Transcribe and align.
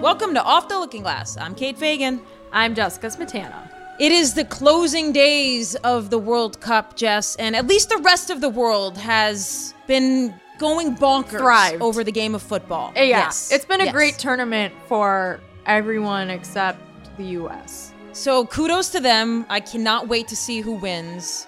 Welcome 0.00 0.34
to 0.34 0.42
Off 0.42 0.68
the 0.68 0.78
Looking 0.78 1.02
Glass. 1.02 1.36
I'm 1.36 1.54
Kate 1.54 1.76
Fagan. 1.76 2.20
I'm 2.52 2.74
Jessica 2.74 3.08
Smetana. 3.08 3.68
It 3.98 4.12
is 4.12 4.32
the 4.34 4.44
closing 4.44 5.12
days 5.12 5.74
of 5.76 6.08
the 6.10 6.18
World 6.18 6.60
Cup, 6.60 6.96
Jess, 6.96 7.36
and 7.36 7.54
at 7.54 7.66
least 7.66 7.90
the 7.90 7.98
rest 7.98 8.30
of 8.30 8.40
the 8.40 8.48
world 8.48 8.96
has 8.96 9.74
been 9.86 10.34
going 10.58 10.96
bonkers 10.96 11.38
Thrived. 11.38 11.82
over 11.82 12.02
the 12.02 12.12
game 12.12 12.34
of 12.34 12.42
football. 12.42 12.92
Eh, 12.96 13.04
yeah, 13.04 13.18
Yes. 13.18 13.50
it's 13.52 13.64
been 13.64 13.80
a 13.80 13.84
Yes. 13.84 13.92
great 13.92 14.18
tournament 14.18 14.72
for 14.88 15.40
everyone 15.66 16.30
except 16.30 16.78
the 17.18 17.24
U.S. 17.40 17.92
So 18.12 18.46
kudos 18.46 18.88
to 18.90 19.00
them. 19.00 19.44
I 19.50 19.60
cannot 19.60 20.08
wait 20.08 20.28
to 20.28 20.36
see 20.36 20.60
who 20.60 20.72
wins. 20.72 21.46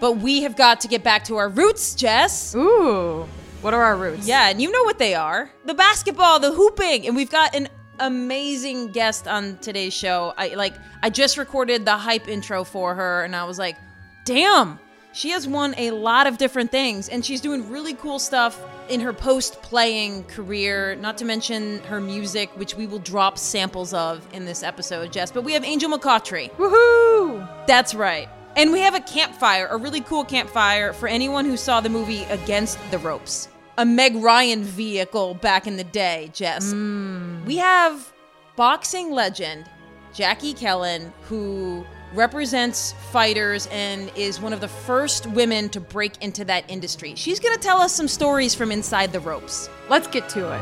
But 0.00 0.12
we 0.18 0.42
have 0.42 0.56
got 0.56 0.80
to 0.80 0.88
get 0.88 1.02
back 1.02 1.24
to 1.24 1.36
our 1.36 1.48
roots, 1.48 1.94
Jess. 1.94 2.54
Ooh, 2.54 3.26
what 3.64 3.72
are 3.72 3.82
our 3.82 3.96
roots? 3.96 4.28
Yeah, 4.28 4.50
and 4.50 4.60
you 4.60 4.70
know 4.70 4.84
what 4.84 4.98
they 4.98 5.14
are 5.14 5.50
the 5.64 5.74
basketball, 5.74 6.38
the 6.38 6.52
hooping. 6.52 7.06
And 7.06 7.16
we've 7.16 7.30
got 7.30 7.54
an 7.54 7.68
amazing 7.98 8.88
guest 8.92 9.26
on 9.26 9.56
today's 9.58 9.94
show. 9.94 10.34
I 10.36 10.48
like, 10.48 10.74
I 11.02 11.08
just 11.08 11.38
recorded 11.38 11.84
the 11.86 11.96
hype 11.96 12.28
intro 12.28 12.64
for 12.64 12.94
her, 12.94 13.24
and 13.24 13.34
I 13.34 13.44
was 13.44 13.58
like, 13.58 13.76
damn, 14.26 14.78
she 15.12 15.30
has 15.30 15.48
won 15.48 15.74
a 15.78 15.92
lot 15.92 16.26
of 16.26 16.36
different 16.36 16.70
things, 16.70 17.08
and 17.08 17.24
she's 17.24 17.40
doing 17.40 17.70
really 17.70 17.94
cool 17.94 18.18
stuff 18.18 18.60
in 18.90 19.00
her 19.00 19.14
post 19.14 19.62
playing 19.62 20.24
career, 20.24 20.94
not 20.96 21.16
to 21.16 21.24
mention 21.24 21.78
her 21.84 22.00
music, 22.00 22.50
which 22.56 22.74
we 22.74 22.86
will 22.86 22.98
drop 22.98 23.38
samples 23.38 23.94
of 23.94 24.26
in 24.34 24.44
this 24.44 24.62
episode, 24.62 25.10
Jess. 25.10 25.30
But 25.32 25.42
we 25.42 25.54
have 25.54 25.64
Angel 25.64 25.90
McCoughtry. 25.90 26.50
Woohoo! 26.56 27.66
That's 27.66 27.94
right. 27.94 28.28
And 28.56 28.72
we 28.72 28.80
have 28.80 28.94
a 28.94 29.00
campfire, 29.00 29.68
a 29.68 29.76
really 29.76 30.02
cool 30.02 30.24
campfire 30.24 30.92
for 30.92 31.08
anyone 31.08 31.44
who 31.44 31.56
saw 31.56 31.80
the 31.80 31.88
movie 31.88 32.24
Against 32.24 32.78
the 32.90 32.98
Ropes. 32.98 33.48
A 33.76 33.84
Meg 33.84 34.14
Ryan 34.16 34.62
vehicle 34.62 35.34
back 35.34 35.66
in 35.66 35.76
the 35.76 35.84
day, 35.84 36.30
Jess. 36.32 36.70
Hmm. 36.70 37.44
We 37.44 37.56
have 37.56 38.12
boxing 38.54 39.10
legend 39.10 39.68
Jackie 40.12 40.54
Kellen, 40.54 41.12
who 41.22 41.84
represents 42.12 42.92
fighters 43.10 43.66
and 43.72 44.12
is 44.14 44.40
one 44.40 44.52
of 44.52 44.60
the 44.60 44.68
first 44.68 45.26
women 45.26 45.68
to 45.70 45.80
break 45.80 46.22
into 46.22 46.44
that 46.44 46.64
industry. 46.70 47.16
She's 47.16 47.40
going 47.40 47.56
to 47.56 47.60
tell 47.60 47.78
us 47.78 47.92
some 47.92 48.06
stories 48.06 48.54
from 48.54 48.70
inside 48.70 49.12
the 49.12 49.18
ropes. 49.18 49.68
Let's 49.88 50.06
get 50.06 50.28
to 50.30 50.52
it. 50.52 50.60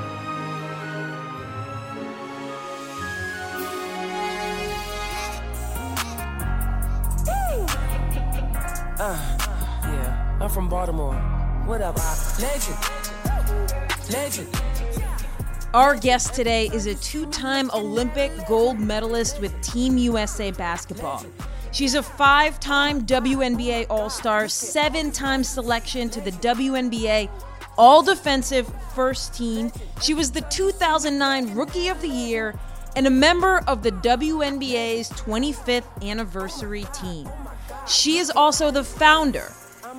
Uh, 8.98 9.18
yeah, 9.82 10.38
I'm 10.40 10.48
from 10.48 10.70
Baltimore. 10.70 11.14
What 11.66 11.82
up, 11.82 11.96
I? 11.98 12.36
Legend. 12.40 13.01
Our 15.74 15.96
guest 15.96 16.34
today 16.34 16.66
is 16.66 16.84
a 16.84 16.94
two 16.96 17.24
time 17.30 17.70
Olympic 17.70 18.30
gold 18.46 18.78
medalist 18.78 19.40
with 19.40 19.58
Team 19.62 19.96
USA 19.96 20.50
basketball. 20.50 21.24
She's 21.72 21.94
a 21.94 22.02
five 22.02 22.60
time 22.60 23.06
WNBA 23.06 23.86
All 23.88 24.10
Star, 24.10 24.48
seven 24.48 25.10
time 25.10 25.42
selection 25.42 26.10
to 26.10 26.20
the 26.20 26.32
WNBA 26.32 27.30
All 27.78 28.02
Defensive 28.02 28.70
First 28.94 29.32
Team. 29.34 29.72
She 30.02 30.12
was 30.12 30.30
the 30.30 30.42
2009 30.42 31.54
Rookie 31.54 31.88
of 31.88 32.02
the 32.02 32.08
Year 32.08 32.54
and 32.94 33.06
a 33.06 33.10
member 33.10 33.62
of 33.66 33.82
the 33.82 33.92
WNBA's 33.92 35.08
25th 35.12 36.06
anniversary 36.06 36.84
team. 36.92 37.30
She 37.88 38.18
is 38.18 38.30
also 38.30 38.70
the 38.70 38.84
founder 38.84 39.50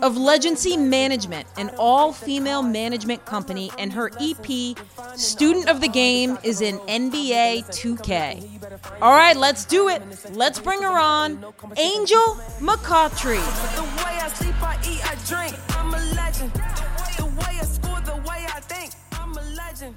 of 0.03 0.17
Legacy 0.17 0.75
Management, 0.75 1.47
an 1.57 1.71
all 1.79 2.11
female 2.11 2.61
management 2.61 3.25
company, 3.25 3.71
and 3.79 3.93
her 3.93 4.11
EP, 4.19 4.77
Student 5.15 5.69
of 5.69 5.79
the 5.79 5.87
Game, 5.87 6.37
is 6.43 6.59
in 6.59 6.77
NBA 6.79 7.65
2K. 7.69 9.01
All 9.01 9.11
right, 9.13 9.37
let's 9.37 9.63
do 9.63 9.87
it. 9.87 10.01
Let's 10.33 10.59
bring 10.59 10.81
her 10.81 10.99
on, 10.99 11.45
Angel 11.77 12.37
McCoughtry. 12.59 13.39
The 13.75 13.83
way 17.25 17.59
I 17.59 17.63
score, 17.63 18.01
the 18.01 18.15
way 18.27 18.45
I 18.45 18.59
think. 18.59 18.93
I'm 19.13 19.37
a 19.37 19.41
legend. 19.55 19.95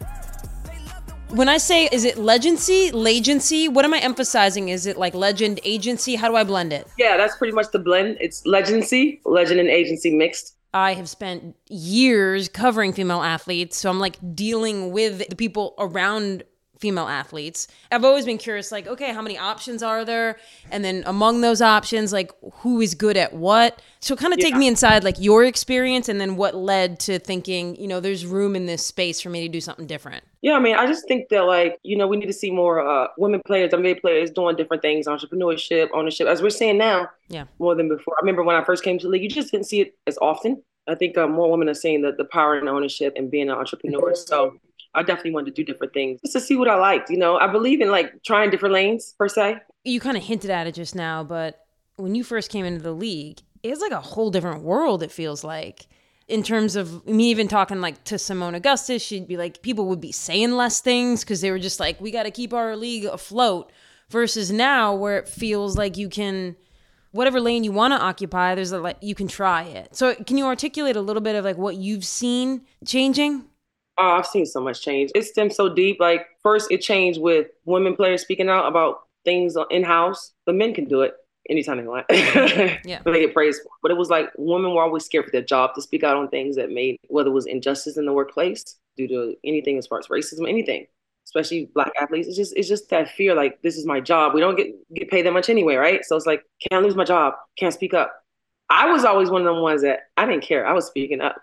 When 1.30 1.48
I 1.48 1.58
say, 1.58 1.88
is 1.90 2.04
it 2.04 2.18
legacy, 2.18 2.92
legacy, 2.92 3.68
what 3.68 3.84
am 3.84 3.92
I 3.92 3.98
emphasizing? 3.98 4.68
Is 4.68 4.86
it 4.86 4.96
like 4.96 5.12
legend, 5.12 5.58
agency? 5.64 6.14
How 6.14 6.28
do 6.28 6.36
I 6.36 6.44
blend 6.44 6.72
it? 6.72 6.86
Yeah, 6.96 7.16
that's 7.16 7.36
pretty 7.36 7.52
much 7.52 7.72
the 7.72 7.80
blend. 7.80 8.18
It's 8.20 8.46
legacy, 8.46 9.20
legend 9.24 9.58
and 9.58 9.68
agency 9.68 10.14
mixed. 10.14 10.54
I 10.72 10.94
have 10.94 11.08
spent 11.08 11.56
years 11.68 12.48
covering 12.48 12.92
female 12.92 13.22
athletes, 13.22 13.76
so 13.76 13.90
I'm 13.90 13.98
like 13.98 14.18
dealing 14.34 14.92
with 14.92 15.28
the 15.28 15.36
people 15.36 15.74
around 15.78 16.44
female 16.80 17.08
athletes. 17.08 17.68
I've 17.90 18.04
always 18.04 18.24
been 18.24 18.38
curious 18.38 18.70
like, 18.70 18.86
okay, 18.86 19.12
how 19.12 19.22
many 19.22 19.38
options 19.38 19.82
are 19.82 20.04
there? 20.04 20.38
And 20.70 20.84
then 20.84 21.02
among 21.06 21.40
those 21.40 21.62
options, 21.62 22.12
like 22.12 22.32
who 22.56 22.80
is 22.80 22.94
good 22.94 23.16
at 23.16 23.32
what? 23.32 23.80
So 24.00 24.14
kind 24.14 24.32
of 24.32 24.38
take 24.38 24.54
me 24.54 24.68
inside 24.68 25.02
like 25.04 25.16
your 25.18 25.44
experience 25.44 26.08
and 26.08 26.20
then 26.20 26.36
what 26.36 26.54
led 26.54 27.00
to 27.00 27.18
thinking, 27.18 27.76
you 27.76 27.88
know, 27.88 27.98
there's 28.00 28.24
room 28.26 28.54
in 28.54 28.66
this 28.66 28.84
space 28.86 29.20
for 29.20 29.30
me 29.30 29.40
to 29.40 29.48
do 29.48 29.60
something 29.60 29.86
different. 29.86 30.22
Yeah, 30.42 30.52
I 30.52 30.60
mean, 30.60 30.76
I 30.76 30.86
just 30.86 31.08
think 31.08 31.28
that 31.30 31.42
like 31.46 31.78
you 31.82 31.96
know 31.96 32.06
we 32.06 32.16
need 32.16 32.26
to 32.26 32.32
see 32.32 32.50
more 32.50 32.86
uh, 32.86 33.08
women 33.18 33.40
players, 33.46 33.72
NBA 33.72 34.00
players 34.00 34.30
doing 34.30 34.54
different 34.54 34.82
things, 34.82 35.06
entrepreneurship, 35.06 35.88
ownership, 35.92 36.28
as 36.28 36.40
we're 36.42 36.50
seeing 36.50 36.78
now 36.78 37.08
Yeah. 37.28 37.44
more 37.58 37.74
than 37.74 37.88
before. 37.88 38.14
I 38.16 38.20
remember 38.20 38.42
when 38.44 38.54
I 38.54 38.62
first 38.62 38.84
came 38.84 38.98
to 38.98 39.06
the 39.06 39.10
league, 39.10 39.22
you 39.22 39.28
just 39.28 39.50
didn't 39.50 39.66
see 39.66 39.80
it 39.80 39.94
as 40.06 40.18
often. 40.18 40.62
I 40.86 40.94
think 40.94 41.18
uh, 41.18 41.26
more 41.26 41.50
women 41.50 41.68
are 41.68 41.74
seeing 41.74 42.02
the, 42.02 42.12
the 42.12 42.26
power 42.26 42.56
and 42.56 42.68
ownership 42.68 43.14
and 43.16 43.28
being 43.28 43.48
an 43.50 43.56
entrepreneur. 43.56 44.14
So 44.14 44.56
I 44.94 45.02
definitely 45.02 45.32
wanted 45.32 45.54
to 45.54 45.62
do 45.62 45.70
different 45.70 45.92
things 45.92 46.20
just 46.22 46.32
to 46.32 46.40
see 46.40 46.56
what 46.56 46.68
I 46.68 46.76
liked. 46.76 47.10
You 47.10 47.18
know, 47.18 47.36
I 47.36 47.46
believe 47.46 47.80
in 47.80 47.90
like 47.90 48.22
trying 48.22 48.50
different 48.50 48.74
lanes 48.74 49.14
per 49.18 49.28
se. 49.28 49.58
You 49.84 50.00
kind 50.00 50.16
of 50.16 50.22
hinted 50.22 50.50
at 50.50 50.66
it 50.66 50.74
just 50.74 50.94
now, 50.94 51.22
but 51.22 51.66
when 51.96 52.14
you 52.14 52.24
first 52.24 52.50
came 52.50 52.64
into 52.64 52.82
the 52.82 52.92
league, 52.92 53.40
it's 53.62 53.80
like 53.80 53.92
a 53.92 54.00
whole 54.00 54.30
different 54.30 54.62
world, 54.62 55.02
it 55.02 55.12
feels 55.12 55.44
like. 55.44 55.86
In 56.28 56.42
terms 56.42 56.74
of 56.74 57.06
me 57.06 57.30
even 57.30 57.46
talking 57.46 57.80
like 57.80 58.02
to 58.04 58.16
Seimone 58.16 58.56
Augustus, 58.56 59.02
she'd 59.02 59.28
be 59.28 59.36
like, 59.36 59.62
people 59.62 59.86
would 59.86 60.00
be 60.00 60.12
saying 60.12 60.52
less 60.52 60.80
things 60.80 61.22
because 61.22 61.40
they 61.40 61.50
were 61.50 61.58
just 61.58 61.78
like, 61.78 62.00
we 62.00 62.10
got 62.10 62.24
to 62.24 62.30
keep 62.30 62.52
our 62.52 62.76
league 62.76 63.04
afloat. 63.04 63.70
Versus 64.08 64.52
now, 64.52 64.94
where 64.94 65.18
it 65.18 65.28
feels 65.28 65.76
like 65.76 65.96
you 65.96 66.08
can, 66.08 66.54
whatever 67.10 67.40
lane 67.40 67.64
you 67.64 67.72
want 67.72 67.92
to 67.92 68.00
occupy, 68.00 68.54
there's 68.54 68.70
a 68.70 68.78
like 68.78 68.98
you 69.00 69.16
can 69.16 69.26
try 69.26 69.64
it. 69.64 69.96
So, 69.96 70.14
can 70.14 70.38
you 70.38 70.46
articulate 70.46 70.94
a 70.94 71.00
little 71.00 71.22
bit 71.22 71.34
of 71.34 71.44
like 71.44 71.58
what 71.58 71.74
you've 71.74 72.04
seen 72.04 72.62
changing? 72.84 73.46
Oh, 73.98 74.10
I've 74.10 74.26
seen 74.26 74.46
so 74.46 74.60
much 74.60 74.82
change. 74.82 75.10
It 75.14 75.24
stems 75.24 75.56
so 75.56 75.72
deep. 75.72 75.98
Like 76.00 76.26
first, 76.42 76.70
it 76.70 76.82
changed 76.82 77.20
with 77.20 77.48
women 77.64 77.96
players 77.96 78.22
speaking 78.22 78.48
out 78.48 78.66
about 78.66 79.00
things 79.24 79.56
in 79.70 79.82
house. 79.82 80.32
The 80.46 80.52
men 80.52 80.74
can 80.74 80.84
do 80.86 81.02
it 81.02 81.14
anytime 81.48 81.78
they 81.78 81.86
want. 81.86 82.06
Yeah. 82.84 83.00
They 83.04 83.20
get 83.20 83.34
praised 83.34 83.62
for. 83.62 83.70
But 83.82 83.90
it 83.90 83.96
was 83.96 84.10
like 84.10 84.30
women 84.36 84.74
were 84.74 84.82
always 84.82 85.04
scared 85.04 85.24
for 85.24 85.30
their 85.30 85.42
job 85.42 85.74
to 85.74 85.82
speak 85.82 86.04
out 86.04 86.16
on 86.16 86.28
things 86.28 86.56
that 86.56 86.70
made 86.70 86.98
whether 87.08 87.30
it 87.30 87.32
was 87.32 87.46
injustice 87.46 87.96
in 87.96 88.06
the 88.06 88.12
workplace 88.12 88.76
due 88.96 89.08
to 89.08 89.34
anything 89.44 89.78
as 89.78 89.86
far 89.86 89.98
as 89.98 90.06
racism, 90.08 90.48
anything. 90.48 90.86
Especially 91.24 91.68
black 91.74 91.90
athletes. 92.00 92.28
It's 92.28 92.36
just 92.36 92.56
it's 92.56 92.68
just 92.68 92.88
that 92.90 93.10
fear, 93.10 93.34
like 93.34 93.60
this 93.62 93.76
is 93.76 93.84
my 93.84 94.00
job. 94.00 94.34
We 94.34 94.40
don't 94.40 94.56
get 94.56 94.68
get 94.94 95.10
paid 95.10 95.26
that 95.26 95.32
much 95.32 95.48
anyway, 95.48 95.74
right? 95.74 96.04
So 96.04 96.16
it's 96.16 96.26
like, 96.26 96.44
can't 96.70 96.84
lose 96.84 96.94
my 96.94 97.04
job, 97.04 97.34
can't 97.58 97.74
speak 97.74 97.94
up. 97.94 98.14
I 98.68 98.90
was 98.90 99.04
always 99.04 99.30
one 99.30 99.46
of 99.46 99.54
the 99.54 99.60
ones 99.60 99.82
that 99.82 100.00
I 100.16 100.26
didn't 100.26 100.42
care. 100.42 100.66
I 100.66 100.72
was 100.72 100.86
speaking 100.86 101.20
up. 101.20 101.36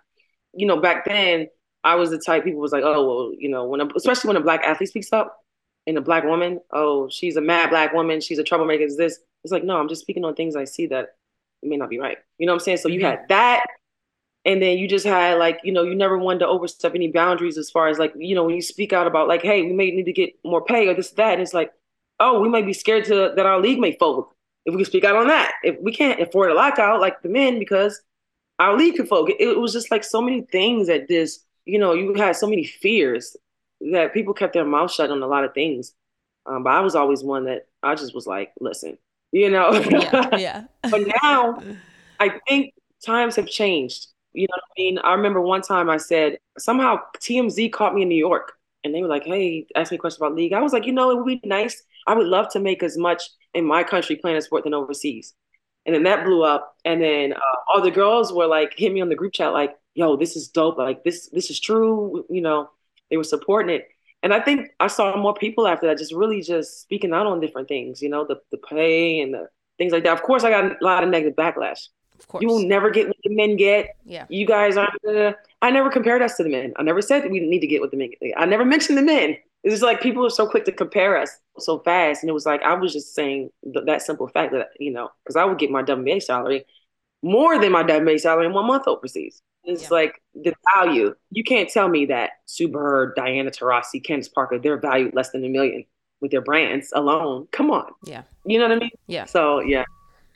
You 0.53 0.67
know, 0.67 0.79
back 0.79 1.05
then 1.05 1.47
I 1.83 1.95
was 1.95 2.09
the 2.09 2.17
type 2.17 2.43
people 2.43 2.61
was 2.61 2.71
like, 2.71 2.83
oh 2.83 3.05
well, 3.05 3.31
you 3.37 3.49
know, 3.49 3.65
when 3.65 3.81
a, 3.81 3.87
especially 3.95 4.29
when 4.29 4.37
a 4.37 4.41
black 4.41 4.63
athlete 4.63 4.89
speaks 4.89 5.11
up 5.11 5.43
and 5.85 5.97
a 5.97 6.01
black 6.01 6.23
woman, 6.23 6.59
oh, 6.71 7.09
she's 7.09 7.35
a 7.35 7.41
mad 7.41 7.69
black 7.69 7.93
woman, 7.93 8.21
she's 8.21 8.39
a 8.39 8.43
troublemaker. 8.43 8.83
Is 8.83 8.97
this? 8.97 9.19
It's 9.43 9.51
like, 9.51 9.63
no, 9.63 9.77
I'm 9.77 9.89
just 9.89 10.01
speaking 10.01 10.23
on 10.23 10.35
things 10.35 10.55
I 10.55 10.63
see 10.63 10.87
that 10.87 11.15
may 11.61 11.77
not 11.77 11.89
be 11.89 11.99
right. 11.99 12.17
You 12.37 12.45
know 12.45 12.53
what 12.53 12.61
I'm 12.61 12.65
saying? 12.65 12.77
So 12.77 12.89
you 12.89 12.99
mm-hmm. 12.99 13.09
had 13.09 13.27
that, 13.29 13.65
and 14.45 14.61
then 14.61 14.77
you 14.77 14.87
just 14.87 15.05
had 15.05 15.37
like, 15.37 15.59
you 15.63 15.73
know, 15.73 15.83
you 15.83 15.95
never 15.95 16.17
wanted 16.17 16.39
to 16.39 16.47
overstep 16.47 16.95
any 16.95 17.11
boundaries 17.11 17.57
as 17.57 17.69
far 17.69 17.87
as 17.87 17.99
like, 17.99 18.13
you 18.15 18.35
know, 18.35 18.43
when 18.45 18.55
you 18.55 18.61
speak 18.61 18.93
out 18.93 19.07
about 19.07 19.27
like, 19.27 19.41
hey, 19.41 19.61
we 19.63 19.73
may 19.73 19.91
need 19.91 20.05
to 20.05 20.13
get 20.13 20.33
more 20.45 20.63
pay 20.63 20.87
or 20.87 20.93
this 20.93 21.11
that, 21.11 21.33
and 21.33 21.41
it's 21.41 21.53
like, 21.53 21.71
oh, 22.19 22.39
we 22.39 22.49
might 22.49 22.65
be 22.65 22.73
scared 22.73 23.05
to 23.05 23.33
that 23.35 23.45
our 23.45 23.59
league 23.59 23.79
may 23.79 23.97
fold 23.97 24.27
if 24.65 24.73
we 24.73 24.81
can 24.81 24.85
speak 24.85 25.03
out 25.03 25.15
on 25.15 25.27
that. 25.27 25.51
If 25.63 25.77
we 25.81 25.91
can't 25.91 26.21
afford 26.21 26.51
a 26.51 26.53
lockout 26.53 27.01
like 27.01 27.21
the 27.21 27.29
men 27.29 27.59
because 27.59 28.01
our 28.59 28.77
league 28.77 28.95
could 28.95 29.09
focus. 29.09 29.35
It 29.39 29.59
was 29.59 29.73
just 29.73 29.91
like 29.91 30.03
so 30.03 30.21
many 30.21 30.41
things 30.41 30.87
that 30.87 31.07
this, 31.07 31.39
you 31.65 31.79
know, 31.79 31.93
you 31.93 32.13
had 32.13 32.35
so 32.35 32.47
many 32.47 32.65
fears 32.65 33.35
that 33.91 34.13
people 34.13 34.33
kept 34.33 34.53
their 34.53 34.65
mouth 34.65 34.91
shut 34.91 35.11
on 35.11 35.21
a 35.21 35.27
lot 35.27 35.43
of 35.43 35.53
things. 35.53 35.93
Um, 36.45 36.63
but 36.63 36.71
I 36.71 36.81
was 36.81 36.95
always 36.95 37.23
one 37.23 37.45
that 37.45 37.67
I 37.81 37.95
just 37.95 38.13
was 38.13 38.27
like, 38.27 38.51
listen, 38.59 38.97
you 39.31 39.49
know. 39.49 39.71
Yeah, 39.73 40.35
yeah. 40.37 40.63
but 40.89 41.01
now 41.23 41.61
I 42.19 42.39
think 42.47 42.73
times 43.05 43.35
have 43.35 43.47
changed. 43.47 44.07
You 44.33 44.47
know 44.49 44.55
what 44.55 44.63
I 44.63 44.81
mean? 44.81 44.99
I 44.99 45.13
remember 45.13 45.41
one 45.41 45.61
time 45.61 45.89
I 45.89 45.97
said 45.97 46.37
somehow 46.57 46.99
TMZ 47.19 47.71
caught 47.71 47.93
me 47.93 48.01
in 48.01 48.09
New 48.09 48.15
York 48.15 48.53
and 48.83 48.93
they 48.93 49.01
were 49.01 49.07
like, 49.07 49.25
hey, 49.25 49.67
ask 49.75 49.91
me 49.91 49.95
a 49.95 49.99
question 49.99 50.23
about 50.23 50.35
league. 50.35 50.53
I 50.53 50.61
was 50.61 50.73
like, 50.73 50.85
you 50.85 50.91
know, 50.91 51.11
it 51.11 51.17
would 51.17 51.25
be 51.25 51.39
nice. 51.47 51.83
I 52.07 52.15
would 52.15 52.27
love 52.27 52.49
to 52.53 52.59
make 52.59 52.83
as 52.83 52.97
much 52.97 53.23
in 53.53 53.65
my 53.65 53.83
country 53.83 54.15
playing 54.15 54.37
a 54.37 54.41
sport 54.41 54.63
than 54.63 54.73
overseas. 54.73 55.33
And 55.85 55.93
then 55.93 56.03
that 56.03 56.25
blew 56.25 56.43
up. 56.43 56.75
And 56.83 57.01
then 57.01 57.33
uh, 57.33 57.55
all 57.67 57.81
the 57.81 57.91
girls 57.91 58.33
were 58.33 58.47
like, 58.47 58.73
hit 58.75 58.91
me 58.91 59.01
on 59.01 59.09
the 59.09 59.15
group 59.15 59.33
chat, 59.33 59.53
like, 59.53 59.75
yo, 59.95 60.15
this 60.15 60.35
is 60.35 60.47
dope. 60.47 60.77
Like 60.77 61.03
this, 61.03 61.29
this 61.29 61.49
is 61.49 61.59
true. 61.59 62.25
You 62.29 62.41
know, 62.41 62.69
they 63.09 63.17
were 63.17 63.23
supporting 63.23 63.75
it. 63.75 63.87
And 64.21 64.33
I 64.33 64.39
think 64.39 64.71
I 64.79 64.87
saw 64.87 65.15
more 65.17 65.33
people 65.33 65.67
after 65.67 65.87
that, 65.87 65.97
just 65.97 66.13
really 66.13 66.41
just 66.41 66.81
speaking 66.81 67.13
out 67.13 67.27
on 67.27 67.41
different 67.41 67.67
things, 67.67 68.01
you 68.01 68.09
know, 68.09 68.25
the, 68.25 68.39
the 68.51 68.57
pay 68.57 69.19
and 69.19 69.33
the 69.33 69.49
things 69.77 69.91
like 69.91 70.03
that. 70.03 70.13
Of 70.13 70.23
course, 70.23 70.43
I 70.43 70.49
got 70.49 70.63
a 70.63 70.77
lot 70.81 71.03
of 71.03 71.09
negative 71.09 71.35
backlash. 71.35 71.89
Of 72.19 72.27
course. 72.29 72.41
You 72.41 72.47
will 72.47 72.65
never 72.65 72.89
get 72.89 73.07
what 73.07 73.17
the 73.23 73.35
men 73.35 73.57
get. 73.57 73.97
Yeah. 74.05 74.25
You 74.29 74.45
guys 74.47 74.77
aren't 74.77 75.01
gonna. 75.05 75.35
I 75.61 75.71
never 75.71 75.89
compared 75.89 76.21
us 76.21 76.37
to 76.37 76.43
the 76.43 76.49
men. 76.49 76.73
I 76.77 76.83
never 76.83 77.01
said 77.01 77.23
that 77.23 77.31
we 77.31 77.41
need 77.41 77.59
to 77.59 77.67
get 77.67 77.81
what 77.81 77.91
the 77.91 77.97
men 77.97 78.11
get. 78.21 78.33
I 78.37 78.45
never 78.45 78.63
mentioned 78.63 78.97
the 78.97 79.01
men. 79.01 79.35
It's 79.63 79.73
just 79.73 79.83
like 79.83 80.01
people 80.01 80.25
are 80.25 80.29
so 80.29 80.47
quick 80.47 80.65
to 80.65 80.71
compare 80.71 81.17
us 81.17 81.37
so 81.57 81.79
fast. 81.79 82.23
And 82.23 82.29
it 82.29 82.33
was 82.33 82.45
like, 82.45 82.61
I 82.63 82.73
was 82.73 82.91
just 82.91 83.15
saying 83.15 83.49
th- 83.63 83.85
that 83.85 84.01
simple 84.01 84.27
fact 84.27 84.51
that, 84.51 84.69
you 84.77 84.91
know, 84.91 85.09
because 85.23 85.37
I 85.37 85.45
would 85.45 85.57
get 85.57 85.71
my 85.71 85.83
WNBA 85.83 86.21
salary 86.21 86.65
more 87.21 87.57
than 87.59 87.71
my 87.71 87.83
WNBA 87.83 88.19
salary 88.19 88.45
in 88.45 88.53
one 88.53 88.67
month 88.67 88.87
overseas. 88.87 89.41
It's 89.63 89.83
Yeah. 89.83 89.89
like 89.91 90.21
the 90.35 90.53
value. 90.75 91.15
You 91.31 91.43
can't 91.43 91.69
tell 91.69 91.87
me 91.87 92.05
that 92.07 92.31
Bird, 92.71 93.15
Diana 93.15 93.49
Taurasi, 93.51 94.03
Candace 94.03 94.27
Parker, 94.27 94.59
they're 94.59 94.77
valued 94.77 95.13
less 95.15 95.31
than 95.31 95.43
a 95.43 95.49
million 95.49 95.85
with 96.21 96.31
their 96.31 96.41
brands 96.41 96.91
alone. 96.93 97.47
Come 97.51 97.71
on. 97.71 97.91
Yeah. 98.05 98.23
You 98.45 98.59
know 98.59 98.65
what 98.67 98.77
I 98.77 98.79
mean? 98.79 98.91
Yeah. 99.07 99.25
So, 99.25 99.59
yeah. 99.59 99.83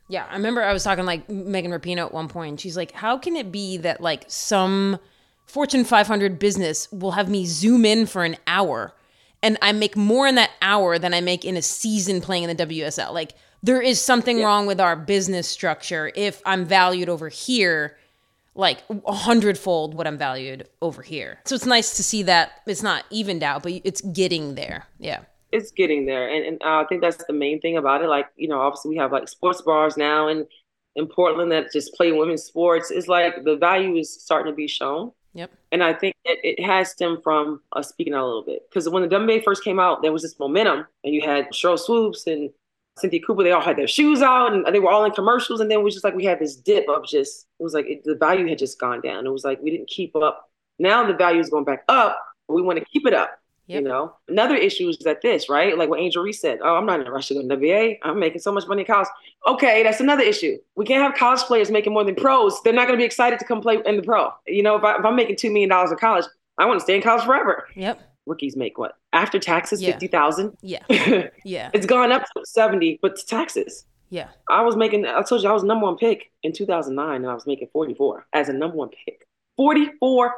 Yeah, 0.09 0.25
I 0.29 0.35
remember 0.35 0.63
I 0.63 0.71
was 0.71 0.83
talking 0.83 1.05
like 1.05 1.29
Megan 1.29 1.71
Rapinoe 1.71 2.05
at 2.05 2.13
one 2.13 2.29
point. 2.29 2.61
She's 2.61 2.77
like, 2.77 2.91
"How 2.93 3.17
can 3.17 3.35
it 3.35 3.51
be 3.51 3.75
that 3.77 3.99
like 3.99 4.23
some 4.27 4.99
Fortune 5.45 5.83
500 5.83 6.39
business 6.39 6.89
will 6.91 7.11
have 7.11 7.29
me 7.29 7.45
zoom 7.45 7.83
in 7.85 8.05
for 8.05 8.23
an 8.23 8.37
hour, 8.47 8.93
and 9.43 9.57
I 9.61 9.73
make 9.73 9.97
more 9.97 10.25
in 10.25 10.35
that 10.35 10.51
hour 10.61 10.97
than 10.97 11.13
I 11.13 11.19
make 11.21 11.43
in 11.43 11.57
a 11.57 11.61
season 11.61 12.21
playing 12.21 12.43
in 12.43 12.49
the 12.49 12.55
WSL? 12.65 13.13
Like, 13.13 13.33
there 13.61 13.81
is 13.81 13.99
something 13.99 14.41
wrong 14.41 14.65
with 14.65 14.79
our 14.79 14.95
business 14.95 15.47
structure 15.47 16.11
if 16.15 16.41
I'm 16.45 16.63
valued 16.65 17.09
over 17.09 17.27
here." 17.27 17.97
Like 18.57 18.83
a 18.89 19.13
hundredfold 19.13 19.93
what 19.93 20.07
I'm 20.07 20.17
valued 20.17 20.67
over 20.81 21.01
here. 21.01 21.39
So 21.45 21.55
it's 21.55 21.65
nice 21.65 21.95
to 21.97 22.03
see 22.03 22.23
that 22.23 22.51
it's 22.65 22.83
not 22.83 23.05
evened 23.11 23.43
out, 23.43 23.63
but 23.63 23.71
it's 23.83 24.01
getting 24.01 24.55
there. 24.55 24.85
Yeah. 24.99 25.21
it's 25.53 25.71
getting 25.71 26.05
there 26.05 26.27
and, 26.27 26.43
and 26.45 26.61
uh, 26.61 26.81
i 26.83 26.85
think 26.89 26.99
that's 27.01 27.23
the 27.25 27.31
main 27.33 27.61
thing 27.61 27.77
about 27.77 28.03
it 28.03 28.09
like 28.09 28.27
you 28.35 28.49
know 28.49 28.59
obviously 28.59 28.89
we 28.89 28.97
have 28.97 29.13
like 29.13 29.29
sports 29.29 29.61
bars 29.61 29.95
now 29.95 30.27
and 30.27 30.45
in 30.97 31.07
portland 31.07 31.49
that 31.53 31.71
just 31.71 31.93
play 31.93 32.11
women's 32.11 32.43
sports 32.43 32.91
it's 32.91 33.07
like 33.07 33.33
the 33.45 33.55
value 33.55 33.95
is 33.95 34.11
starting 34.11 34.51
to 34.51 34.55
be 34.55 34.67
shown 34.67 35.11
Yep. 35.35 35.51
and 35.71 35.81
i 35.83 35.93
think 35.93 36.13
it, 36.25 36.39
it 36.43 36.59
has 36.65 36.89
stemmed 36.91 37.23
from 37.23 37.61
us 37.71 37.87
speaking 37.89 38.13
out 38.13 38.25
a 38.25 38.27
little 38.27 38.43
bit 38.43 38.63
because 38.69 38.89
when 38.89 39.03
the 39.03 39.07
WNBA 39.15 39.41
first 39.45 39.63
came 39.63 39.79
out 39.79 40.01
there 40.01 40.11
was 40.11 40.23
this 40.23 40.37
momentum 40.37 40.85
and 41.05 41.13
you 41.15 41.21
had 41.21 41.47
Sheryl 41.51 41.79
Swoopes 41.79 42.27
and 42.27 42.49
Cynthia 42.97 43.21
Cooper 43.25 43.43
they 43.43 43.51
all 43.51 43.61
had 43.61 43.77
their 43.77 43.87
shoes 43.87 44.21
out 44.21 44.53
and 44.53 44.65
they 44.73 44.79
were 44.79 44.89
all 44.89 45.05
in 45.05 45.11
commercials 45.11 45.59
and 45.59 45.69
then 45.69 45.79
it 45.79 45.83
was 45.83 45.93
just 45.93 46.03
like 46.03 46.15
we 46.15 46.25
had 46.25 46.39
this 46.39 46.55
dip 46.55 46.87
of 46.89 47.05
just 47.05 47.47
it 47.59 47.63
was 47.63 47.73
like 47.73 47.85
it, 47.87 48.03
the 48.03 48.15
value 48.15 48.47
had 48.47 48.57
just 48.57 48.79
gone 48.79 49.01
down 49.01 49.25
it 49.25 49.31
was 49.31 49.43
like 49.43 49.61
we 49.61 49.71
didn't 49.71 49.87
keep 49.87 50.15
up 50.15 50.49
now 50.79 51.05
the 51.05 51.13
value 51.13 51.39
is 51.39 51.49
going 51.49 51.65
back 51.65 51.83
up 51.87 52.19
but 52.47 52.55
we 52.55 52.61
want 52.61 52.79
to 52.79 52.85
keep 52.85 53.05
it 53.05 53.13
up 53.13 53.39
Yep. 53.67 53.81
you 53.81 53.89
know, 53.89 54.15
another 54.29 54.55
issue 54.55 54.87
is 54.87 54.97
that 54.99 55.21
this, 55.21 55.49
right? 55.49 55.77
Like 55.77 55.89
what 55.89 55.99
Angel 55.99 56.23
Reese 56.23 56.39
said, 56.39 56.59
oh, 56.63 56.77
I'm 56.77 56.85
not 56.85 57.01
in 57.01 57.07
a 57.07 57.11
rush 57.11 57.27
to 57.27 57.33
go 57.33 57.41
to 57.41 57.47
WNBA. 57.47 57.97
I'm 58.01 58.17
making 58.17 58.39
so 58.39 58.53
much 58.53 58.65
money 58.65 58.83
in 58.83 58.87
college. 58.87 59.09
Okay, 59.45 59.83
that's 59.83 59.99
another 59.99 60.23
issue. 60.23 60.57
We 60.75 60.85
can't 60.85 61.03
have 61.03 61.15
college 61.15 61.41
players 61.41 61.69
making 61.69 61.91
more 61.91 62.05
than 62.05 62.15
pros. 62.15 62.61
They're 62.63 62.71
not 62.71 62.87
going 62.87 62.97
to 62.97 63.01
be 63.01 63.05
excited 63.05 63.39
to 63.39 63.45
come 63.45 63.59
play 63.59 63.79
in 63.85 63.97
the 63.97 64.03
pro. 64.03 64.29
You 64.47 64.63
know, 64.63 64.77
if, 64.77 64.85
I, 64.85 64.97
if 64.97 65.03
I'm 65.03 65.17
making 65.17 65.35
$2 65.35 65.51
million 65.51 65.69
in 65.69 65.97
college, 65.97 66.23
I 66.57 66.65
want 66.65 66.79
to 66.79 66.83
stay 66.83 66.95
in 66.95 67.01
college 67.01 67.25
forever. 67.25 67.67
Yep. 67.75 67.99
Rookies 68.27 68.55
make 68.55 68.77
what? 68.77 68.93
After 69.13 69.39
taxes, 69.39 69.81
Yeah. 69.81 69.93
50000 69.93 70.57
Yeah. 70.61 70.83
yeah. 71.43 71.71
it's 71.73 71.85
gone 71.85 72.11
up 72.11 72.23
to 72.35 72.45
70 72.45 72.99
but 73.01 73.15
to 73.17 73.25
taxes. 73.25 73.85
Yeah. 74.09 74.29
I 74.49 74.61
was 74.61 74.75
making, 74.75 75.05
I 75.05 75.21
told 75.23 75.43
you 75.43 75.49
I 75.49 75.53
was 75.53 75.63
number 75.63 75.85
one 75.85 75.97
pick 75.97 76.31
in 76.43 76.53
2009 76.53 77.15
and 77.15 77.25
I 77.29 77.33
was 77.33 77.45
making 77.47 77.67
44 77.73 78.25
as 78.33 78.47
a 78.49 78.53
number 78.53 78.77
one 78.77 78.89
pick. 79.05 79.25
44 79.57 80.33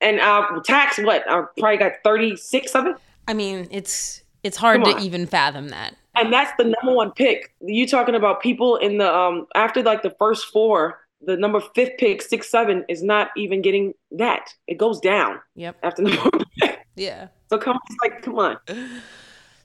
and 0.00 0.20
uh, 0.20 0.60
tax 0.64 0.98
what? 0.98 1.22
I 1.30 1.42
probably 1.58 1.76
got 1.78 1.92
36 2.04 2.74
of 2.74 2.86
it. 2.86 2.96
I 3.28 3.34
mean, 3.34 3.68
it's 3.70 4.22
it's 4.42 4.56
hard 4.56 4.82
to 4.84 4.98
even 4.98 5.26
fathom 5.26 5.68
that. 5.68 5.94
and 6.16 6.32
that's 6.32 6.50
the 6.58 6.64
number 6.64 6.96
one 6.96 7.12
pick. 7.12 7.54
You 7.60 7.86
talking 7.86 8.14
about 8.16 8.40
people 8.42 8.76
in 8.76 8.98
the 8.98 9.12
um 9.14 9.46
after 9.54 9.82
like 9.82 10.02
the 10.02 10.10
first 10.18 10.46
four, 10.46 10.98
the 11.20 11.36
number 11.36 11.60
fifth 11.74 11.98
pick, 11.98 12.20
six, 12.22 12.50
seven 12.50 12.84
is 12.88 13.02
not 13.02 13.28
even 13.36 13.62
getting 13.62 13.94
that. 14.10 14.52
It 14.66 14.78
goes 14.78 14.98
down 15.00 15.38
Yep. 15.54 15.76
after 15.84 16.02
number 16.06 16.20
one 16.22 16.44
pick. 16.58 16.71
Yeah. 16.96 17.28
So 17.50 17.58
come 17.58 17.78
it's 17.88 17.96
like 18.02 18.22
come 18.22 18.38
on. 18.38 18.58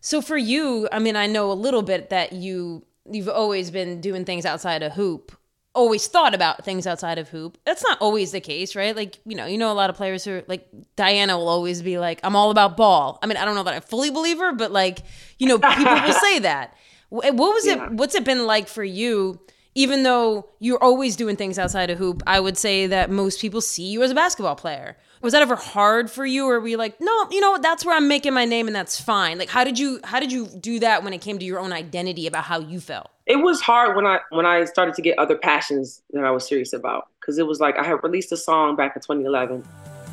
So 0.02 0.22
for 0.22 0.38
you, 0.38 0.88
I 0.92 1.00
mean, 1.00 1.16
I 1.16 1.28
know 1.28 1.52
a 1.52 1.54
little 1.54 1.82
bit 1.82 2.10
that 2.10 2.34
you 2.34 2.86
you've 3.10 3.30
always 3.30 3.72
been 3.72 4.02
doing 4.02 4.26
things 4.26 4.46
outside 4.46 4.84
of 4.84 4.94
hoop. 4.94 5.32
Always 5.74 6.08
thought 6.08 6.34
about 6.34 6.66
things 6.66 6.88
outside 6.88 7.20
of 7.20 7.30
hoop. 7.30 7.58
That's 7.66 7.84
not 7.84 8.00
always 8.02 8.32
the 8.32 8.40
case, 8.42 8.76
right? 8.76 8.96
Like, 8.96 9.20
you 9.26 9.36
know, 9.36 9.46
you 9.46 9.58
know 9.60 9.72
a 9.72 9.76
lot 9.76 9.90
of 9.90 9.96
players 9.96 10.24
who 10.26 10.32
are 10.38 10.44
like 10.48 10.68
Diana 10.96 11.38
will 11.38 11.48
always 11.50 11.82
be 11.82 12.00
like, 12.00 12.20
I'm 12.24 12.36
all 12.36 12.50
about 12.50 12.76
ball. 12.78 13.20
I 13.22 13.28
mean, 13.28 13.38
I 13.38 13.46
don't 13.46 13.54
know 13.56 13.64
that 13.64 13.74
I 13.76 13.80
fully 13.80 14.10
believe 14.10 14.40
her, 14.40 14.54
but 14.54 14.72
like, 14.72 15.00
you 15.38 15.48
know, 15.48 15.60
people 15.60 15.94
will 15.94 16.14
say 16.14 16.40
that. 16.50 16.76
What 17.10 17.36
was 17.36 17.66
Yeah. 17.68 17.86
it 17.86 17.92
what's 17.94 18.16
it 18.16 18.24
been 18.24 18.46
like 18.48 18.68
for 18.68 18.84
you? 18.84 19.40
Even 19.76 20.02
though 20.02 20.50
you're 20.60 20.82
always 20.84 21.16
doing 21.16 21.36
things 21.36 21.60
outside 21.60 21.92
of 21.92 22.00
hoop, 22.00 22.24
I 22.26 22.40
would 22.40 22.58
say 22.58 22.88
that 22.88 23.12
most 23.12 23.40
people 23.40 23.62
see 23.62 23.84
you 23.92 24.02
as 24.02 24.10
a 24.10 24.16
basketball 24.16 24.56
player. 24.56 24.98
Was 25.22 25.34
that 25.34 25.42
ever 25.42 25.56
hard 25.56 26.12
for 26.12 26.26
you, 26.26 26.46
or 26.46 26.60
were 26.60 26.68
you 26.68 26.78
like, 26.78 27.00
no, 27.02 27.28
you 27.32 27.42
know, 27.42 27.52
what, 27.52 27.62
that's 27.62 27.86
where 27.86 27.96
I'm 27.96 28.08
making 28.08 28.34
my 28.34 28.46
name, 28.46 28.68
and 28.68 28.76
that's 28.76 29.00
fine? 29.00 29.38
Like, 29.38 29.50
how 29.50 29.64
did 29.64 29.80
you 29.80 30.00
how 30.04 30.20
did 30.20 30.32
you 30.32 30.48
do 30.48 30.80
that 30.80 31.04
when 31.04 31.14
it 31.14 31.22
came 31.22 31.40
to 31.40 31.46
your 31.46 31.60
own 31.60 31.74
identity 31.74 32.28
about 32.28 32.44
how 32.44 32.60
you 32.60 32.80
felt? 32.80 33.10
It 33.26 33.38
was 33.38 33.60
hard 33.60 33.96
when 33.96 34.06
I 34.06 34.20
when 34.30 34.46
I 34.46 34.66
started 34.66 34.96
to 34.96 35.02
get 35.02 35.18
other 35.20 35.36
passions 35.36 36.02
that 36.12 36.24
I 36.24 36.32
was 36.32 36.48
serious 36.48 36.72
about. 36.74 37.08
Cause 37.20 37.38
it 37.38 37.46
was 37.46 37.60
like 37.60 37.78
I 37.78 37.84
had 37.84 38.02
released 38.04 38.32
a 38.32 38.38
song 38.38 38.78
back 38.78 38.96
in 38.96 39.02
2011 39.02 39.62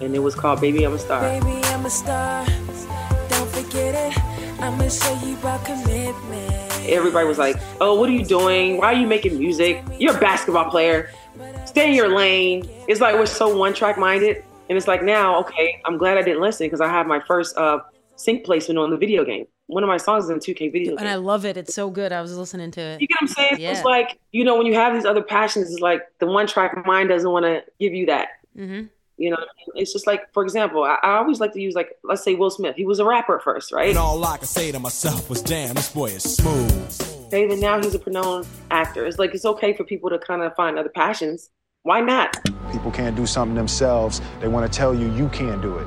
and 0.01 0.17
it 0.17 0.19
was 0.19 0.35
called 0.35 0.61
Baby 0.61 0.85
I'm 0.85 0.95
a 0.95 0.99
Star. 0.99 1.21
Baby, 1.21 1.65
I'm 1.67 1.87
a 1.87 1.91
star. 1.91 2.45
Don't 3.29 3.49
forget 3.51 3.95
it. 3.95 4.61
I'ma 4.61 4.89
show 4.89 5.15
you 5.25 5.37
about 5.37 5.65
commitment. 5.65 6.89
Everybody 6.89 7.29
was 7.29 7.39
like, 7.39 7.57
Oh, 7.81 7.95
what 8.01 8.09
are 8.09 8.13
you 8.13 8.25
doing? 8.25 8.79
Why 8.79 8.87
are 8.87 8.97
you 8.97 9.07
making 9.07 9.39
music? 9.39 9.85
You're 9.97 10.17
a 10.17 10.21
basketball 10.21 10.71
player. 10.71 11.11
Stay 11.67 11.91
in 11.91 11.95
your 11.95 12.09
lane. 12.09 12.69
It's 12.89 13.01
like 13.01 13.15
we're 13.15 13.27
so 13.27 13.57
one 13.57 13.75
track 13.75 13.97
minded. 13.97 14.45
And 14.69 14.79
it's 14.79 14.89
like 14.89 15.03
now, 15.03 15.39
okay, 15.41 15.81
I'm 15.85 15.99
glad 15.99 16.17
I 16.17 16.23
didn't 16.23 16.41
listen 16.41 16.67
because 16.67 16.81
I 16.81 16.89
have 16.89 17.07
my 17.07 17.21
first 17.21 17.57
uh 17.57 17.81
sync 18.17 18.45
placement 18.45 18.79
on 18.79 18.91
the 18.91 18.97
video 18.97 19.25
game. 19.25 19.47
One 19.67 19.83
of 19.83 19.89
my 19.89 19.97
songs 19.97 20.25
is 20.25 20.31
in 20.31 20.39
2K 20.39 20.73
video 20.73 20.91
game. 20.91 20.99
And 20.99 21.09
I 21.09 21.15
love 21.15 21.45
it. 21.45 21.57
It's 21.57 21.75
so 21.75 21.91
good. 21.91 22.13
I 22.13 22.21
was 22.21 22.37
listening 22.37 22.71
to 22.73 22.81
it. 22.81 23.01
You 23.01 23.07
get 23.07 23.17
what 23.21 23.23
I'm 23.23 23.35
saying? 23.35 23.57
Yeah. 23.61 23.73
It's 23.73 23.85
like, 23.85 24.19
you 24.31 24.45
know, 24.45 24.57
when 24.57 24.67
you 24.67 24.75
have 24.75 24.93
these 24.93 25.07
other 25.07 25.23
passions, 25.23 25.71
it's 25.71 25.81
like 25.81 26.03
the 26.19 26.27
one 26.27 26.47
track 26.47 26.87
mind 26.87 27.09
doesn't 27.09 27.31
want 27.31 27.45
to 27.47 27.65
give 27.81 27.95
you 27.95 28.07
that. 28.07 28.29
Mm-hmm. 28.57 28.87
You 29.17 29.31
know, 29.31 29.39
it's 29.75 29.93
just 29.93 30.07
like, 30.07 30.31
for 30.35 30.43
example, 30.43 30.83
I, 30.85 30.99
I 31.03 31.17
always 31.17 31.41
like 31.41 31.53
to 31.53 31.61
use 31.61 31.75
like, 31.75 31.97
let's 32.03 32.23
say 32.23 32.35
Will 32.35 32.51
Smith. 32.51 32.77
He 32.77 32.85
was 32.85 32.99
a 32.99 33.05
rapper 33.05 33.37
at 33.37 33.43
first, 33.43 33.73
right? 33.73 33.89
And 33.89 33.99
all 33.99 34.23
I 34.25 34.37
could 34.37 34.49
say 34.49 34.71
to 34.71 34.79
myself 34.79 35.31
was, 35.31 35.41
damn, 35.41 35.75
this 35.75 35.89
boy 35.89 36.07
is 36.07 36.25
smooth. 36.25 37.27
Okay, 37.29 37.47
then 37.47 37.61
now 37.61 37.81
he's 37.81 37.95
a 37.95 37.99
renowned 38.01 38.47
actor. 38.71 39.07
It's 39.07 39.19
like 39.19 39.35
it's 39.35 39.45
okay 39.45 39.73
for 39.73 39.85
people 39.85 40.11
to 40.11 40.19
kind 40.19 40.43
of 40.43 40.55
find 40.57 40.79
other 40.79 40.91
passions. 40.91 41.51
Why 41.85 42.01
not? 42.01 42.43
People 42.73 42.91
can't 42.91 43.15
do 43.15 43.27
something 43.27 43.55
themselves. 43.55 44.23
They 44.41 44.49
want 44.49 44.71
to 44.71 44.75
tell 44.75 44.95
you 44.95 45.13
you 45.13 45.29
can't 45.29 45.61
do 45.61 45.77
it. 45.77 45.87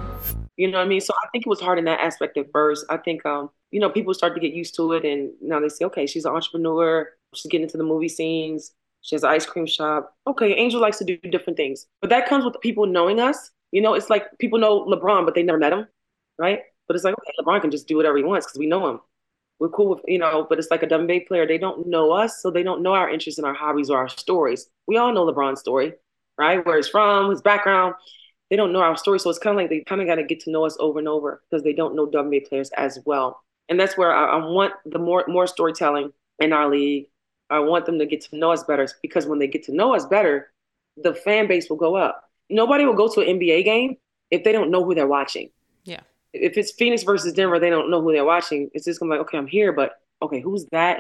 You 0.56 0.70
know 0.70 0.78
what 0.78 0.86
I 0.86 0.88
mean? 0.88 1.02
So 1.02 1.12
I 1.24 1.28
think 1.32 1.48
it 1.48 1.50
was 1.50 1.60
hard 1.60 1.80
in 1.80 1.86
that 1.86 2.00
aspect 2.00 2.38
at 2.38 2.52
first. 2.52 2.86
I 2.92 2.98
think, 2.98 3.26
um, 3.26 3.50
you 3.72 3.80
know, 3.80 3.90
people 3.90 4.14
start 4.14 4.36
to 4.36 4.40
get 4.40 4.54
used 4.54 4.76
to 4.76 4.94
it, 4.94 5.06
and 5.06 5.32
now 5.42 5.60
they 5.60 5.70
say, 5.70 5.86
okay, 5.86 6.06
she's 6.06 6.26
an 6.26 6.36
entrepreneur. 6.36 7.10
She's 7.34 7.50
getting 7.50 7.64
into 7.64 7.78
the 7.78 7.84
movie 7.84 8.10
scenes. 8.10 8.74
She 9.02 9.16
has 9.16 9.24
an 9.24 9.32
ice 9.32 9.48
cream 9.48 9.66
shop. 9.66 10.16
Okay, 10.28 10.54
Angel 10.54 10.80
likes 10.80 11.00
to 11.00 11.04
do 11.04 11.18
different 11.18 11.58
things, 11.58 11.88
but 12.00 12.12
that 12.12 12.28
comes 12.28 12.46
with 12.46 12.54
people 12.62 12.86
knowing 12.86 13.20
us. 13.20 13.50
You 13.72 13.82
know, 13.82 13.96
it's 13.96 14.12
like 14.12 14.26
people 14.38 14.60
know 14.60 14.86
LeBron, 14.86 15.26
but 15.26 15.34
they 15.34 15.42
never 15.42 15.58
met 15.58 15.74
him, 15.74 15.88
right? 16.38 16.60
But 16.88 16.96
it's 16.96 17.06
like, 17.06 17.16
okay, 17.20 17.34
LeBron 17.42 17.62
can 17.62 17.72
just 17.72 17.88
do 17.88 17.98
whatever 17.98 18.18
he 18.18 18.24
wants 18.24 18.46
because 18.46 18.60
we 18.60 18.68
know 18.68 18.88
him. 18.88 19.00
We're 19.60 19.70
cool 19.70 19.90
with, 19.90 20.02
you 20.08 20.20
know, 20.20 20.46
but 20.48 20.60
it's 20.60 20.70
like 20.70 20.84
a 20.84 20.88
WNBA 20.88 21.28
player. 21.28 21.48
They 21.48 21.58
don't 21.58 21.88
know 21.88 22.12
us, 22.12 22.42
so 22.42 22.52
they 22.52 22.64
don't 22.64 22.84
know 22.84 22.94
our 22.94 23.10
interests 23.10 23.40
and 23.40 23.48
our 23.48 23.54
hobbies 23.54 23.90
or 23.90 23.98
our 23.98 24.10
stories. 24.10 24.70
We 24.88 24.98
all 24.98 25.14
know 25.14 25.26
LeBron's 25.26 25.60
story, 25.60 25.94
right? 26.38 26.64
Where 26.66 26.78
he's 26.78 26.88
from, 26.88 27.32
his 27.32 27.42
background. 27.42 27.96
They 28.50 28.56
don't 28.56 28.72
know 28.72 28.82
our 28.82 28.96
story, 28.96 29.20
so 29.20 29.30
it's 29.30 29.40
kind 29.40 29.58
of 29.58 29.62
like 29.62 29.70
they 29.70 29.84
kind 29.84 30.00
of 30.00 30.08
got 30.08 30.16
to 30.16 30.24
get 30.24 30.42
to 30.42 30.52
know 30.52 30.66
us 30.66 30.78
over 30.80 31.00
and 31.00 31.08
over 31.08 31.42
because 31.50 31.64
they 31.64 31.74
don't 31.74 31.96
know 31.96 32.08
WNBA 32.08 32.48
players 32.48 32.70
as 32.78 33.00
well. 33.06 33.42
And 33.70 33.80
that's 33.80 33.98
where 33.98 34.14
I, 34.14 34.38
I 34.38 34.46
want 34.46 34.74
the 34.86 35.00
more 35.00 35.26
more 35.28 35.48
storytelling 35.48 36.14
in 36.40 36.54
our 36.54 36.70
league. 36.70 37.08
I 37.50 37.60
want 37.60 37.86
them 37.86 38.00
to 38.00 38.06
get 38.06 38.22
to 38.22 38.38
know 38.38 38.52
us 38.52 38.64
better 38.64 38.88
because 39.02 39.26
when 39.26 39.40
they 39.40 39.48
get 39.48 39.64
to 39.64 39.74
know 39.74 39.96
us 39.96 40.06
better, 40.06 40.52
the 40.98 41.14
fan 41.14 41.48
base 41.48 41.70
will 41.70 41.78
go 41.78 41.96
up. 41.96 42.30
Nobody 42.50 42.86
will 42.86 42.94
go 42.94 43.08
to 43.14 43.22
an 43.22 43.40
NBA 43.40 43.66
game 43.66 43.98
if 44.32 44.44
they 44.44 44.52
don't 44.52 44.72
know 44.72 44.84
who 44.84 44.96
they're 44.96 45.08
watching. 45.08 45.50
Yeah. 45.84 46.02
If 46.34 46.58
it's 46.58 46.72
Phoenix 46.72 47.04
versus 47.04 47.34
Denver, 47.34 47.60
they 47.60 47.70
don't 47.70 47.90
know 47.90 48.02
who 48.02 48.12
they're 48.12 48.26
watching. 48.26 48.70
It's 48.74 48.86
just 48.86 49.00
gonna 49.00 49.12
be 49.12 49.18
like, 49.18 49.28
okay, 49.28 49.38
I'm 49.38 49.48
here, 49.48 49.72
but 49.72 49.94
okay, 50.22 50.40
who's 50.42 50.66
that? 50.72 51.00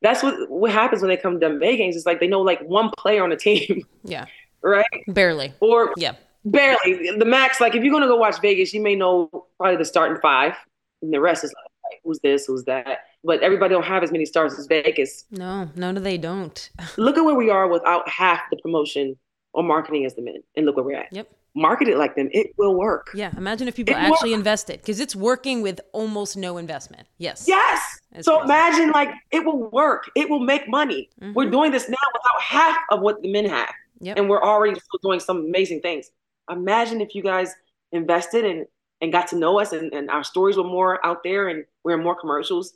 That's 0.00 0.22
what 0.22 0.50
what 0.50 0.70
happens 0.72 1.02
when 1.02 1.08
they 1.08 1.16
come 1.16 1.38
to 1.38 1.46
NBA 1.48 1.76
games. 1.76 1.96
It's 1.96 2.06
like 2.06 2.20
they 2.20 2.26
know 2.26 2.40
like 2.40 2.60
one 2.62 2.90
player 2.98 3.22
on 3.22 3.30
the 3.30 3.36
team, 3.36 3.84
Yeah. 4.04 4.26
right? 4.62 4.84
Barely. 5.08 5.52
Or 5.60 5.92
Yeah. 5.96 6.14
barely 6.44 7.10
the 7.18 7.24
max. 7.24 7.60
Like 7.60 7.74
if 7.74 7.82
you're 7.84 7.92
gonna 7.92 8.08
go 8.08 8.16
watch 8.16 8.40
Vegas, 8.40 8.72
you 8.74 8.80
may 8.82 8.96
know 8.96 9.30
probably 9.58 9.76
the 9.76 9.84
starting 9.84 10.20
five, 10.20 10.54
and 11.02 11.12
the 11.12 11.20
rest 11.20 11.44
is 11.44 11.52
like, 11.54 12.00
who's 12.04 12.18
this, 12.20 12.46
who's 12.46 12.64
that. 12.64 13.00
But 13.24 13.40
everybody 13.42 13.72
don't 13.74 13.84
have 13.84 14.02
as 14.02 14.10
many 14.10 14.24
stars 14.24 14.58
as 14.58 14.66
Vegas. 14.66 15.24
No, 15.30 15.68
no, 15.76 15.92
no, 15.92 16.00
they 16.00 16.18
don't. 16.18 16.70
Look 16.96 17.16
at 17.16 17.20
where 17.24 17.36
we 17.36 17.50
are 17.50 17.68
without 17.68 18.08
half 18.08 18.40
the 18.50 18.56
promotion 18.56 19.16
or 19.52 19.62
marketing 19.62 20.04
as 20.06 20.14
the 20.16 20.22
men, 20.22 20.42
and 20.56 20.66
look 20.66 20.74
where 20.76 20.84
we're 20.84 20.96
at. 20.96 21.12
Yep. 21.12 21.28
Market 21.54 21.88
it 21.88 21.98
like 21.98 22.16
them, 22.16 22.28
it 22.32 22.54
will 22.56 22.74
work. 22.78 23.10
Yeah. 23.14 23.30
Imagine 23.36 23.68
if 23.68 23.76
people 23.76 23.94
It 23.94 23.98
actually 23.98 24.30
works. 24.30 24.38
invested 24.38 24.80
because 24.80 25.00
it's 25.00 25.14
working 25.14 25.60
with 25.60 25.80
almost 25.92 26.34
no 26.36 26.56
investment. 26.56 27.06
Yes. 27.18 27.44
Yes. 27.46 27.80
That's 28.10 28.24
so 28.24 28.38
crazy. 28.38 28.44
imagine 28.52 28.90
like 28.92 29.10
it 29.30 29.44
will 29.44 29.68
work. 29.70 30.10
It 30.16 30.30
will 30.30 30.40
make 30.40 30.66
money. 30.68 31.10
Mhm. 31.20 31.34
We're 31.34 31.50
doing 31.50 31.70
this 31.70 31.88
now 31.90 31.96
without 32.14 32.40
half 32.40 32.78
of 32.90 33.00
what 33.00 33.20
the 33.20 33.30
men 33.30 33.44
have. 33.46 33.68
Yep. 34.00 34.16
And 34.16 34.30
we're 34.30 34.42
already 34.42 34.74
still 34.80 34.98
doing 35.02 35.20
some 35.20 35.38
amazing 35.44 35.80
things. 35.82 36.10
Imagine 36.50 37.00
if 37.02 37.14
you 37.14 37.22
guys 37.22 37.54
invested 37.92 38.44
and 38.44 38.66
and 39.02 39.12
got 39.12 39.26
to 39.28 39.36
know 39.36 39.58
us 39.60 39.72
and, 39.72 39.92
and 39.92 40.08
our 40.10 40.22
stories 40.24 40.56
were 40.56 40.62
more 40.64 41.04
out 41.04 41.22
there 41.24 41.48
and 41.48 41.64
we're 41.84 41.96
in 41.98 42.02
more 42.02 42.14
commercials. 42.18 42.72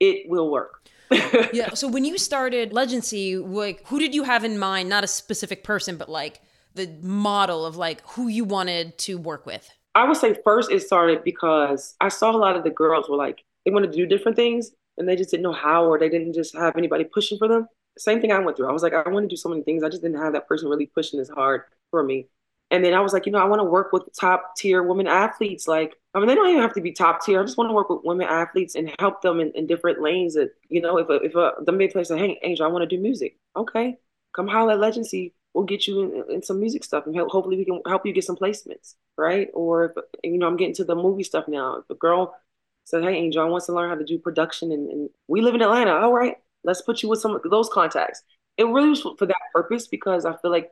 It 0.00 0.28
will 0.28 0.50
work. 0.50 0.88
yeah. 1.52 1.74
So 1.74 1.86
when 1.88 2.04
you 2.04 2.18
started 2.18 2.72
Legacy, 2.72 3.36
like 3.36 3.86
who 3.86 3.98
did 4.00 4.14
you 4.14 4.24
have 4.24 4.44
in 4.44 4.58
mind? 4.58 4.88
Not 4.88 5.04
a 5.04 5.06
specific 5.06 5.62
person, 5.62 5.96
but 5.96 6.08
like 6.08 6.40
the 6.78 6.90
model 7.02 7.66
of 7.66 7.76
like 7.76 8.00
who 8.08 8.28
you 8.28 8.44
wanted 8.44 8.96
to 8.98 9.18
work 9.18 9.44
with. 9.44 9.68
I 9.94 10.04
would 10.04 10.16
say 10.16 10.36
first 10.44 10.70
it 10.70 10.80
started 10.82 11.24
because 11.24 11.94
I 12.00 12.08
saw 12.08 12.30
a 12.30 12.38
lot 12.38 12.56
of 12.56 12.64
the 12.64 12.70
girls 12.70 13.08
were 13.08 13.16
like 13.16 13.44
they 13.64 13.70
wanted 13.70 13.92
to 13.92 13.98
do 13.98 14.06
different 14.06 14.36
things 14.36 14.70
and 14.96 15.08
they 15.08 15.16
just 15.16 15.30
didn't 15.30 15.42
know 15.42 15.52
how 15.52 15.84
or 15.84 15.98
they 15.98 16.08
didn't 16.08 16.34
just 16.34 16.56
have 16.56 16.76
anybody 16.76 17.04
pushing 17.04 17.38
for 17.38 17.48
them. 17.48 17.68
Same 17.98 18.20
thing 18.20 18.32
I 18.32 18.38
went 18.38 18.56
through. 18.56 18.68
I 18.68 18.72
was 18.72 18.82
like, 18.82 18.94
I 18.94 19.08
want 19.08 19.24
to 19.24 19.28
do 19.28 19.36
so 19.36 19.48
many 19.48 19.62
things. 19.62 19.82
I 19.82 19.88
just 19.88 20.02
didn't 20.02 20.20
have 20.20 20.32
that 20.32 20.46
person 20.46 20.68
really 20.68 20.86
pushing 20.86 21.20
as 21.20 21.28
hard 21.28 21.62
for 21.90 22.02
me. 22.02 22.28
And 22.70 22.84
then 22.84 22.94
I 22.94 23.00
was 23.00 23.12
like, 23.12 23.24
you 23.24 23.32
know, 23.32 23.38
I 23.38 23.46
want 23.46 23.60
to 23.60 23.64
work 23.64 23.92
with 23.92 24.02
top 24.18 24.54
tier 24.56 24.82
women 24.82 25.06
athletes. 25.06 25.66
Like, 25.66 25.96
I 26.14 26.18
mean, 26.18 26.28
they 26.28 26.34
don't 26.34 26.48
even 26.48 26.60
have 26.60 26.74
to 26.74 26.80
be 26.80 26.92
top 26.92 27.24
tier. 27.24 27.40
I 27.40 27.44
just 27.44 27.56
want 27.56 27.70
to 27.70 27.74
work 27.74 27.88
with 27.88 28.00
women 28.04 28.26
athletes 28.28 28.74
and 28.74 28.94
help 28.98 29.22
them 29.22 29.40
in, 29.40 29.52
in 29.52 29.66
different 29.66 30.02
lanes. 30.02 30.34
That 30.34 30.50
you 30.68 30.82
know, 30.82 30.98
if 30.98 31.08
a, 31.08 31.14
if 31.14 31.34
a, 31.34 31.62
player 31.62 32.04
say, 32.04 32.18
hey, 32.18 32.38
Angel, 32.42 32.66
I 32.66 32.68
want 32.68 32.88
to 32.88 32.96
do 32.96 33.00
music. 33.02 33.36
Okay, 33.56 33.96
come 34.34 34.46
holler 34.46 34.72
at 34.72 34.80
Legacy. 34.80 35.32
We'll 35.54 35.64
get 35.64 35.86
you 35.86 36.24
in, 36.28 36.34
in 36.36 36.42
some 36.42 36.60
music 36.60 36.84
stuff, 36.84 37.06
and 37.06 37.14
help, 37.14 37.30
hopefully 37.30 37.56
we 37.56 37.64
can 37.64 37.80
help 37.86 38.06
you 38.06 38.12
get 38.12 38.24
some 38.24 38.36
placements, 38.36 38.94
right? 39.16 39.48
Or 39.54 39.86
if, 39.86 39.92
you 40.22 40.38
know, 40.38 40.46
I'm 40.46 40.56
getting 40.56 40.74
to 40.74 40.84
the 40.84 40.94
movie 40.94 41.24
stuff 41.24 41.48
now. 41.48 41.76
If 41.76 41.90
a 41.90 41.94
girl 41.94 42.36
said, 42.84 43.02
hey, 43.02 43.14
Angel, 43.14 43.42
I 43.42 43.48
want 43.48 43.64
to 43.64 43.72
learn 43.72 43.90
how 43.90 43.96
to 43.96 44.04
do 44.04 44.18
production, 44.18 44.72
and, 44.72 44.90
and 44.90 45.10
we 45.26 45.40
live 45.40 45.54
in 45.54 45.62
Atlanta. 45.62 45.92
All 45.92 46.12
right, 46.12 46.36
let's 46.64 46.82
put 46.82 47.02
you 47.02 47.08
with 47.08 47.20
some 47.20 47.34
of 47.34 47.42
those 47.50 47.68
contacts. 47.68 48.22
It 48.56 48.64
really 48.64 48.90
was 48.90 49.02
for 49.02 49.26
that 49.26 49.36
purpose 49.54 49.86
because 49.86 50.24
I 50.24 50.36
feel 50.36 50.50
like, 50.50 50.70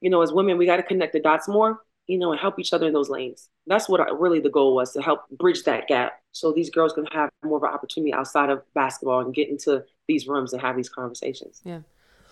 you 0.00 0.10
know, 0.10 0.22
as 0.22 0.32
women, 0.32 0.58
we 0.58 0.66
got 0.66 0.76
to 0.76 0.82
connect 0.82 1.12
the 1.12 1.20
dots 1.20 1.48
more, 1.48 1.80
you 2.06 2.18
know, 2.18 2.32
and 2.32 2.40
help 2.40 2.58
each 2.58 2.72
other 2.72 2.86
in 2.86 2.92
those 2.92 3.10
lanes. 3.10 3.48
That's 3.66 3.88
what 3.88 4.00
I, 4.00 4.10
really 4.10 4.40
the 4.40 4.50
goal 4.50 4.74
was 4.74 4.92
to 4.92 5.02
help 5.02 5.28
bridge 5.30 5.64
that 5.64 5.88
gap 5.88 6.20
so 6.32 6.52
these 6.52 6.70
girls 6.70 6.92
can 6.92 7.06
have 7.06 7.30
more 7.44 7.58
of 7.58 7.62
an 7.62 7.70
opportunity 7.70 8.12
outside 8.12 8.50
of 8.50 8.62
basketball 8.74 9.20
and 9.20 9.34
get 9.34 9.48
into 9.48 9.84
these 10.08 10.26
rooms 10.26 10.52
and 10.52 10.62
have 10.62 10.76
these 10.76 10.88
conversations. 10.88 11.60
Yeah. 11.64 11.80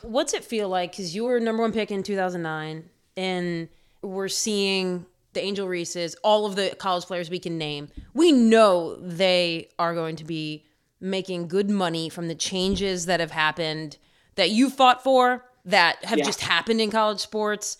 What's 0.04 0.34
it 0.34 0.44
feel 0.44 0.68
like? 0.68 0.92
Because 0.92 1.14
you 1.14 1.24
were 1.24 1.40
number 1.40 1.62
one 1.62 1.72
pick 1.72 1.90
in 1.90 2.02
2009, 2.02 2.88
and 3.16 3.68
we're 4.02 4.28
seeing 4.28 5.06
the 5.32 5.40
Angel 5.42 5.66
Reeses, 5.66 6.14
all 6.22 6.46
of 6.46 6.54
the 6.56 6.74
college 6.78 7.04
players 7.04 7.28
we 7.30 7.38
can 7.40 7.58
name. 7.58 7.88
We 8.12 8.30
know 8.32 8.96
they 8.96 9.68
are 9.78 9.94
going 9.94 10.16
to 10.16 10.24
be 10.24 10.64
making 11.00 11.48
good 11.48 11.68
money 11.68 12.08
from 12.08 12.28
the 12.28 12.34
changes 12.34 13.06
that 13.06 13.20
have 13.20 13.32
happened 13.32 13.98
that 14.36 14.50
you 14.50 14.70
fought 14.70 15.02
for, 15.02 15.44
that 15.64 16.04
have 16.04 16.18
Yeah. 16.18 16.24
just 16.24 16.40
happened 16.40 16.80
in 16.80 16.90
college 16.90 17.20
sports. 17.20 17.78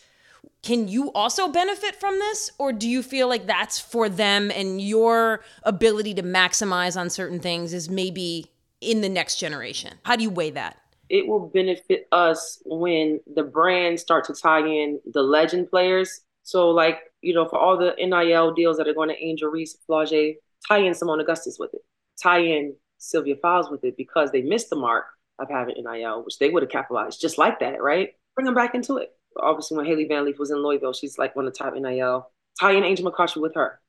Can 0.63 0.89
you 0.89 1.13
also 1.13 1.49
benefit 1.49 1.95
from 1.95 2.19
this? 2.19 2.51
Or 2.59 2.73
do 2.73 2.89
you 2.89 3.03
feel 3.03 3.29
like 3.29 3.47
that's 3.47 3.79
for 3.79 4.09
them 4.09 4.51
and 4.51 4.81
your 4.81 5.43
ability 5.63 6.15
to 6.15 6.23
maximize 6.23 6.99
on 6.99 7.09
certain 7.11 7.39
things 7.39 7.73
is 7.75 7.89
maybe 7.89 8.51
in 8.81 9.01
the 9.01 9.09
next 9.09 9.37
generation? 9.37 9.95
How 10.05 10.17
do 10.17 10.23
you 10.23 10.31
weigh 10.31 10.51
that? 10.51 10.79
It 11.09 11.27
will 11.27 11.49
benefit 11.49 12.07
us 12.13 12.61
when 12.65 13.21
the 13.35 13.43
brands 13.43 14.03
start 14.03 14.25
to 14.27 14.35
tie 14.35 14.67
in 14.67 15.01
the 15.13 15.23
legend 15.23 15.71
players. 15.71 16.21
So, 16.43 16.71
like, 16.71 17.01
you 17.21 17.35
know, 17.35 17.47
for 17.47 17.59
all 17.59 17.77
the 17.77 17.95
NIL 17.99 18.55
deals 18.55 18.77
that 18.77 18.89
are 18.89 18.95
going 18.95 19.09
to 19.09 19.23
Angel 19.23 19.51
Reese, 19.51 19.79
Flage, 19.89 20.37
tie 20.67 20.79
in 20.79 20.93
Seimone 20.93 21.21
Augustus 21.21 21.59
with 21.59 21.75
it, 21.75 21.81
tie 22.23 22.41
in 22.41 22.75
Sylvia 22.99 23.37
Fowles 23.37 23.71
with 23.71 23.85
it 23.85 23.97
because 23.97 24.31
they 24.31 24.43
missed 24.43 24.71
the 24.71 24.77
mark 24.77 25.07
of 25.39 25.49
having 25.51 25.77
NIL, 25.77 26.25
which 26.25 26.39
they 26.39 26.51
would 26.51 26.63
have 26.63 26.71
capitalized 26.71 27.21
just 27.21 27.39
like 27.39 27.61
that, 27.61 27.83
right? 27.83 28.11
Bring 28.35 28.47
them 28.47 28.55
back 28.55 28.75
into 28.75 28.97
it. 28.97 29.11
Obviously, 29.41 29.77
when 29.77 29.87
Hailey 29.87 30.07
Van 30.07 30.25
Lith 30.25 30.39
was 30.39 30.51
in 30.51 30.63
Louisville, 30.63 30.93
she's 30.93 31.19
like 31.19 31.35
one 31.35 31.47
of 31.47 31.53
the 31.53 31.59
top 31.59 31.75
NIL. 31.75 32.31
Tie 32.61 32.73
in 32.73 32.85
Angel 32.85 33.11
McCoughtry 33.11 33.43
with 33.43 33.55
her. 33.55 33.81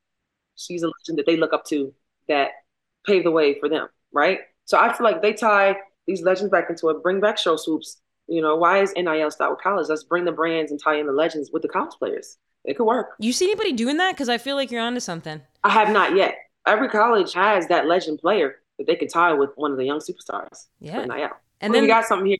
She's 0.56 0.82
a 0.82 0.86
legend 0.86 1.18
that 1.18 1.26
they 1.26 1.36
look 1.36 1.52
up 1.52 1.64
to 1.66 1.94
that 2.28 2.50
paved 3.06 3.24
the 3.24 3.30
way 3.30 3.58
for 3.58 3.68
them, 3.68 3.88
right? 4.12 4.40
So 4.64 4.78
I 4.78 4.92
feel 4.92 5.04
like 5.04 5.22
they 5.22 5.32
tie 5.32 5.76
these 6.06 6.22
legends 6.22 6.50
back 6.50 6.70
into 6.70 6.88
it, 6.88 7.02
bring 7.02 7.20
back 7.20 7.38
show 7.38 7.56
Swoopes. 7.56 8.00
You 8.28 8.42
know, 8.42 8.56
why 8.56 8.82
is 8.82 8.92
NIL 8.96 9.30
start 9.30 9.52
with 9.52 9.60
college? 9.60 9.86
Let's 9.88 10.02
bring 10.02 10.24
the 10.24 10.32
brands 10.32 10.70
and 10.70 10.80
tie 10.82 10.96
in 10.96 11.06
the 11.06 11.12
legends 11.12 11.50
with 11.52 11.62
the 11.62 11.68
college 11.68 11.94
players. 11.98 12.38
It 12.64 12.76
could 12.76 12.84
work. 12.86 13.10
You 13.20 13.32
see 13.32 13.44
anybody 13.46 13.72
doing 13.72 13.96
that? 13.98 14.12
Because 14.12 14.28
I 14.28 14.38
feel 14.38 14.56
like 14.56 14.70
you're 14.72 14.82
onto 14.82 14.98
something. 15.00 15.40
I 15.62 15.70
have 15.70 15.90
not 15.90 16.16
yet. 16.16 16.36
Every 16.66 16.88
college 16.88 17.32
has 17.34 17.68
that 17.68 17.86
legend 17.86 18.18
player 18.18 18.56
that 18.78 18.88
they 18.88 18.96
can 18.96 19.06
tie 19.06 19.32
with 19.32 19.50
one 19.54 19.70
of 19.70 19.78
the 19.78 19.84
young 19.84 20.00
superstars. 20.00 20.66
Yeah. 20.80 21.04
NIL. 21.04 21.28
And 21.60 21.72
then 21.72 21.82
we 21.82 21.88
got 21.88 22.04
something 22.04 22.26
here. 22.26 22.38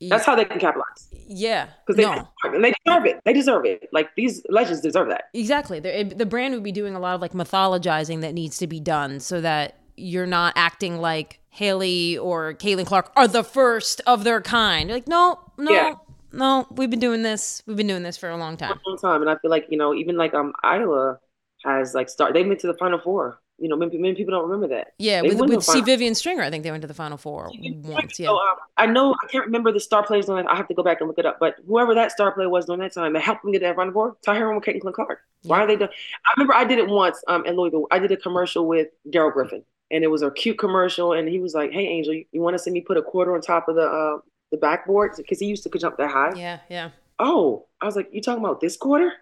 That's 0.00 0.24
how 0.24 0.36
they 0.36 0.44
can 0.44 0.58
capitalize 0.60 1.08
yeah, 1.26 1.68
because 1.86 1.96
they 1.96 2.02
no, 2.02 2.28
and 2.44 2.62
they 2.62 2.74
deserve 2.84 3.06
it. 3.06 3.20
They 3.24 3.32
deserve 3.32 3.64
it. 3.64 3.88
Like 3.92 4.14
these 4.16 4.42
legends 4.48 4.80
deserve 4.80 5.08
that. 5.08 5.24
exactly. 5.32 5.78
It- 5.78 6.18
the 6.18 6.26
brand 6.26 6.54
would 6.54 6.62
be 6.62 6.72
doing 6.72 6.94
a 6.94 7.00
lot 7.00 7.14
of 7.14 7.20
like 7.20 7.32
mythologizing 7.32 8.20
that 8.20 8.34
needs 8.34 8.58
to 8.58 8.66
be 8.66 8.80
done 8.80 9.20
so 9.20 9.40
that 9.40 9.78
you're 9.96 10.26
not 10.26 10.54
acting 10.56 11.00
like 11.00 11.40
Hailey 11.50 12.18
or 12.18 12.54
Caitlin 12.54 12.86
Clark 12.86 13.12
are 13.16 13.28
the 13.28 13.44
first 13.44 14.00
of 14.06 14.24
their 14.24 14.40
kind. 14.40 14.88
You're 14.88 14.96
like, 14.98 15.08
no, 15.08 15.38
no, 15.56 15.70
Yeah. 15.72 15.94
no. 16.32 16.66
We've 16.70 16.90
been 16.90 16.98
doing 17.00 17.22
this. 17.22 17.62
We've 17.66 17.76
been 17.76 17.86
doing 17.86 18.02
this 18.02 18.16
for 18.16 18.28
a 18.30 18.36
long 18.36 18.56
time. 18.56 18.78
long 18.86 18.98
time. 18.98 19.20
And 19.22 19.30
I 19.30 19.36
feel 19.38 19.50
like, 19.50 19.66
you 19.70 19.78
know, 19.78 19.94
even 19.94 20.16
like 20.16 20.34
um 20.34 20.52
Iowa 20.64 21.18
has 21.64 21.94
like 21.94 22.08
start 22.08 22.34
they 22.34 22.44
went 22.44 22.60
to 22.60 22.66
the 22.66 22.74
final 22.74 22.98
four. 22.98 23.38
You 23.56 23.68
know, 23.68 23.76
many, 23.76 23.96
many 23.98 24.16
people 24.16 24.32
don't 24.32 24.42
remember 24.50 24.66
that. 24.74 24.94
Yeah, 24.98 25.22
They 25.22 25.28
with 25.28 25.48
with 25.48 25.62
C. 25.62 25.72
final- 25.74 25.86
Vivian 25.86 26.16
Stringer, 26.16 26.42
I 26.42 26.50
think 26.50 26.64
they 26.64 26.72
went 26.72 26.80
to 26.82 26.88
the 26.88 26.92
Final 26.92 27.16
Four 27.16 27.52
once. 27.84 28.18
Yeah, 28.18 28.26
So 28.26 28.36
um, 28.36 28.56
I 28.76 28.86
know 28.86 29.12
I 29.22 29.26
can't 29.28 29.44
remember 29.46 29.70
the 29.70 29.78
star 29.78 30.04
players 30.04 30.28
on 30.28 30.34
that. 30.42 30.50
I 30.50 30.56
have 30.56 30.66
to 30.66 30.74
go 30.74 30.82
back 30.82 31.00
and 31.00 31.06
look 31.06 31.20
it 31.20 31.24
up. 31.24 31.36
But 31.38 31.54
whoever 31.64 31.94
that 31.94 32.10
star 32.10 32.32
player 32.32 32.48
was 32.48 32.64
during 32.66 32.80
that 32.80 32.92
time 32.92 33.12
that 33.12 33.22
helped 33.22 33.42
them 33.44 33.52
get 33.52 33.62
that 33.62 33.76
final 33.76 33.92
four, 33.92 34.16
Tahir 34.24 34.50
and 34.50 34.60
Caitlin 34.60 34.92
Clark. 34.92 35.20
Why 35.44 35.60
are 35.60 35.68
they 35.68 35.76
doing? 35.76 35.88
I 36.26 36.30
remember 36.36 36.52
I 36.52 36.64
did 36.64 36.80
it 36.80 36.88
once 36.88 37.22
um 37.28 37.46
in 37.46 37.54
Louisville. 37.56 37.86
I 37.92 38.00
did 38.00 38.10
a 38.10 38.16
commercial 38.16 38.66
with 38.66 38.88
Daryl 39.08 39.32
Griffin, 39.32 39.64
and 39.94 40.02
it 40.02 40.08
was 40.08 40.22
a 40.22 40.30
cute 40.30 40.58
commercial. 40.58 41.12
And 41.12 41.28
he 41.28 41.38
was 41.38 41.54
like, 41.54 41.70
"Hey, 41.70 41.86
Angel, 41.86 42.12
you, 42.12 42.24
you 42.32 42.40
want 42.40 42.54
to 42.54 42.58
see 42.58 42.70
me 42.70 42.80
put 42.80 42.96
a 42.96 43.02
quarter 43.02 43.34
on 43.34 43.40
top 43.40 43.68
of 43.68 43.76
the 43.76 43.86
uh 43.86 44.18
the 44.50 44.58
backboard 44.58 45.12
because 45.16 45.38
he 45.38 45.46
used 45.46 45.62
to 45.62 45.78
jump 45.78 45.96
that 45.96 46.10
high." 46.10 46.34
yeah, 46.36 46.58
yeah. 46.68 46.90
oh, 47.18 47.66
I 47.80 47.86
was 47.86 47.96
like, 47.96 48.08
you 48.12 48.20
talking 48.20 48.44
about 48.44 48.60
this 48.60 48.76
quarter? 48.76 49.12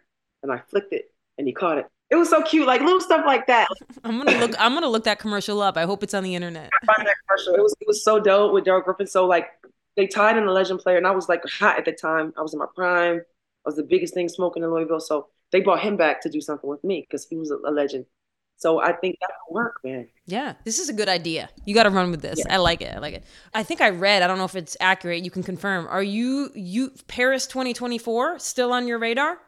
And 0.42 0.50
I 0.50 0.58
flicked 0.58 0.92
it 0.92 1.12
and 1.38 1.46
he 1.46 1.52
caught 1.52 1.78
it. 1.78 1.86
It 2.10 2.16
was 2.16 2.28
so 2.28 2.42
cute, 2.42 2.66
like 2.66 2.80
little 2.80 3.00
stuff 3.00 3.24
like 3.24 3.46
that. 3.46 3.68
I'm 4.04 4.18
gonna 4.18 4.38
look. 4.38 4.54
I'm 4.58 4.74
gonna 4.74 4.88
look 4.88 5.04
that 5.04 5.18
commercial 5.18 5.62
up. 5.62 5.76
I 5.76 5.84
hope 5.84 6.02
it's 6.02 6.14
on 6.14 6.24
the 6.24 6.34
internet. 6.34 6.70
Find 6.86 7.06
that 7.06 7.16
commercial. 7.26 7.54
It 7.54 7.62
was 7.62 7.74
it 7.80 7.86
was 7.86 8.02
so 8.02 8.18
dope 8.18 8.52
with 8.52 8.64
Darrell 8.64 8.82
Griffith. 8.82 9.10
So 9.10 9.26
like 9.26 9.48
they 9.96 10.06
tied 10.06 10.36
in 10.36 10.44
a 10.44 10.52
legend 10.52 10.80
player, 10.80 10.96
and 10.96 11.06
I 11.06 11.12
was 11.12 11.28
like 11.28 11.42
hot 11.46 11.78
at 11.78 11.84
the 11.84 11.92
time. 11.92 12.32
I 12.36 12.42
was 12.42 12.54
in 12.54 12.58
my 12.58 12.66
prime. 12.74 13.18
I 13.18 13.68
was 13.68 13.76
the 13.76 13.82
biggest 13.82 14.14
thing 14.14 14.28
smoking 14.28 14.62
in 14.62 14.70
Louisville. 14.70 15.00
So 15.00 15.28
they 15.52 15.60
brought 15.60 15.80
him 15.80 15.96
back 15.96 16.20
to 16.22 16.30
do 16.30 16.40
something 16.40 16.68
with 16.68 16.82
me 16.82 17.06
because 17.08 17.26
he 17.26 17.36
was 17.36 17.50
a 17.50 17.70
legend. 17.70 18.06
So 18.62 18.80
I 18.80 18.92
think 18.92 19.16
that 19.20 19.30
will 19.48 19.54
work, 19.56 19.80
man. 19.82 20.06
Yeah, 20.26 20.54
this 20.64 20.78
is 20.78 20.88
a 20.88 20.92
good 20.92 21.08
idea. 21.08 21.48
You 21.64 21.74
got 21.74 21.82
to 21.82 21.90
run 21.90 22.12
with 22.12 22.22
this. 22.22 22.40
I 22.48 22.58
like 22.58 22.80
it. 22.80 22.94
I 22.94 23.00
like 23.00 23.14
it. 23.14 23.24
I 23.52 23.64
think 23.64 23.80
I 23.80 23.90
read. 23.90 24.22
I 24.22 24.28
don't 24.28 24.38
know 24.38 24.44
if 24.44 24.54
it's 24.54 24.76
accurate. 24.78 25.24
You 25.24 25.32
can 25.32 25.42
confirm. 25.42 25.88
Are 25.88 26.02
you 26.02 26.50
you 26.54 26.92
Paris 27.08 27.48
2024 27.48 28.38
still 28.38 28.72
on 28.72 28.86
your 28.86 29.00
radar? 29.00 29.38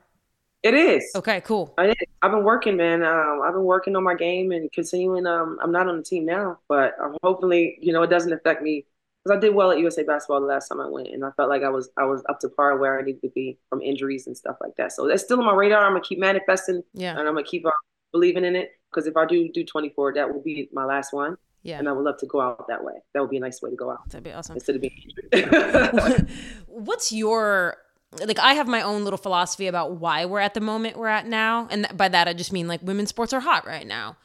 It 0.65 0.75
is. 0.75 1.13
Okay, 1.15 1.43
cool. 1.43 1.73
I 1.79 1.95
I've 2.23 2.33
been 2.33 2.43
working, 2.43 2.77
man. 2.77 3.05
Um, 3.05 3.41
I've 3.45 3.53
been 3.53 3.63
working 3.63 3.95
on 3.95 4.03
my 4.03 4.15
game 4.17 4.51
and 4.51 4.73
continuing. 4.73 5.27
Um, 5.27 5.59
I'm 5.63 5.71
not 5.71 5.87
on 5.89 5.99
the 5.99 6.03
team 6.03 6.27
now, 6.27 6.59
but 6.69 6.95
um, 7.01 7.17
hopefully, 7.23 7.79
you 7.81 7.93
know, 7.93 8.03
it 8.03 8.11
doesn't 8.11 8.33
affect 8.33 8.63
me 8.63 8.85
because 9.23 9.37
I 9.39 9.41
did 9.41 9.55
well 9.55 9.71
at 9.71 9.79
USA 9.79 10.03
basketball 10.03 10.41
the 10.41 10.47
last 10.49 10.69
time 10.69 10.81
I 10.81 10.89
went, 10.89 11.07
and 11.09 11.25
I 11.25 11.31
felt 11.37 11.51
like 11.51 11.63
I 11.63 11.69
was 11.69 11.89
I 11.97 12.05
was 12.05 12.25
up 12.29 12.41
to 12.41 12.49
par 12.49 12.79
where 12.79 12.99
I 12.99 13.03
needed 13.03 13.23
to 13.23 13.29
be 13.29 13.59
from 13.71 13.81
injuries 13.81 14.27
and 14.27 14.37
stuff 14.37 14.57
like 14.61 14.75
that. 14.77 14.93
So 14.93 15.07
that's 15.07 15.23
still 15.23 15.39
on 15.39 15.45
my 15.47 15.55
radar. 15.55 15.85
I'm 15.85 15.93
gonna 15.93 16.01
keep 16.03 16.19
manifesting, 16.19 16.83
Yeah. 16.95 17.11
and 17.17 17.21
I'm 17.29 17.35
gonna 17.35 17.45
keep 17.45 17.65
uh, 17.65 17.71
believing 18.15 18.45
in 18.47 18.55
it 18.57 18.71
because 18.91 19.07
if 19.07 19.17
I 19.17 19.27
do 19.27 19.51
do 19.53 19.65
24, 19.65 20.15
that 20.15 20.33
will 20.33 20.41
be 20.43 20.69
my 20.73 20.85
last 20.85 21.13
one, 21.13 21.37
Yeah. 21.65 21.79
and 21.79 21.89
I 21.89 21.93
would 21.93 22.05
love 22.05 22.17
to 22.19 22.27
go 22.27 22.41
out 22.41 22.67
that 22.69 22.83
way. 22.83 22.95
That 23.13 23.21
would 23.21 23.31
be 23.31 23.37
a 23.37 23.41
nice 23.41 23.61
way 23.61 23.69
to 23.71 23.77
go 23.77 23.91
out 23.91 24.09
That'd 24.09 24.23
be 24.25 24.33
awesome. 24.33 24.55
instead 24.57 24.77
of 24.77 24.83
being. 24.83 24.95
What's 26.67 27.13
your 27.13 27.77
like 28.25 28.39
I 28.39 28.55
have 28.55 28.69
my 28.69 28.81
own 28.83 29.03
little 29.05 29.19
philosophy 29.19 29.67
about 29.67 29.97
why 29.97 30.25
we're 30.25 30.39
at 30.39 30.55
the 30.55 30.61
moment 30.61 30.97
we're 30.97 31.09
at 31.09 31.27
now, 31.27 31.67
and 31.71 31.87
by 31.97 32.09
that 32.09 32.29
I 32.29 32.33
just 32.33 32.53
mean 32.53 32.69
like 32.69 32.81
women's 32.83 33.09
sports 33.11 33.33
are 33.33 33.41
hot 33.41 33.67
right 33.67 33.87
now, 33.87 34.17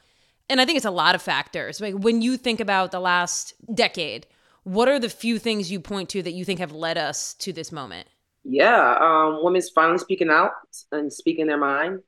and 0.48 0.60
I 0.60 0.64
think 0.64 0.76
it's 0.76 0.86
a 0.86 0.90
lot 0.92 1.14
of 1.16 1.22
factors. 1.22 1.80
Like 1.80 1.94
when 1.94 2.22
you 2.22 2.36
think 2.36 2.60
about 2.60 2.92
the 2.92 3.00
last 3.00 3.54
decade, 3.74 4.26
what 4.62 4.88
are 4.88 5.00
the 5.00 5.08
few 5.10 5.38
things 5.40 5.72
you 5.72 5.80
point 5.80 6.08
to 6.10 6.22
that 6.22 6.32
you 6.32 6.44
think 6.44 6.60
have 6.60 6.72
led 6.72 6.96
us 6.98 7.34
to 7.34 7.52
this 7.52 7.72
moment? 7.72 8.06
Yeah, 8.44 8.96
um, 9.00 9.40
women's 9.42 9.68
finally 9.70 9.98
speaking 9.98 10.30
out 10.30 10.52
and 10.92 11.12
speaking 11.12 11.46
their 11.48 11.58
mind. 11.58 12.00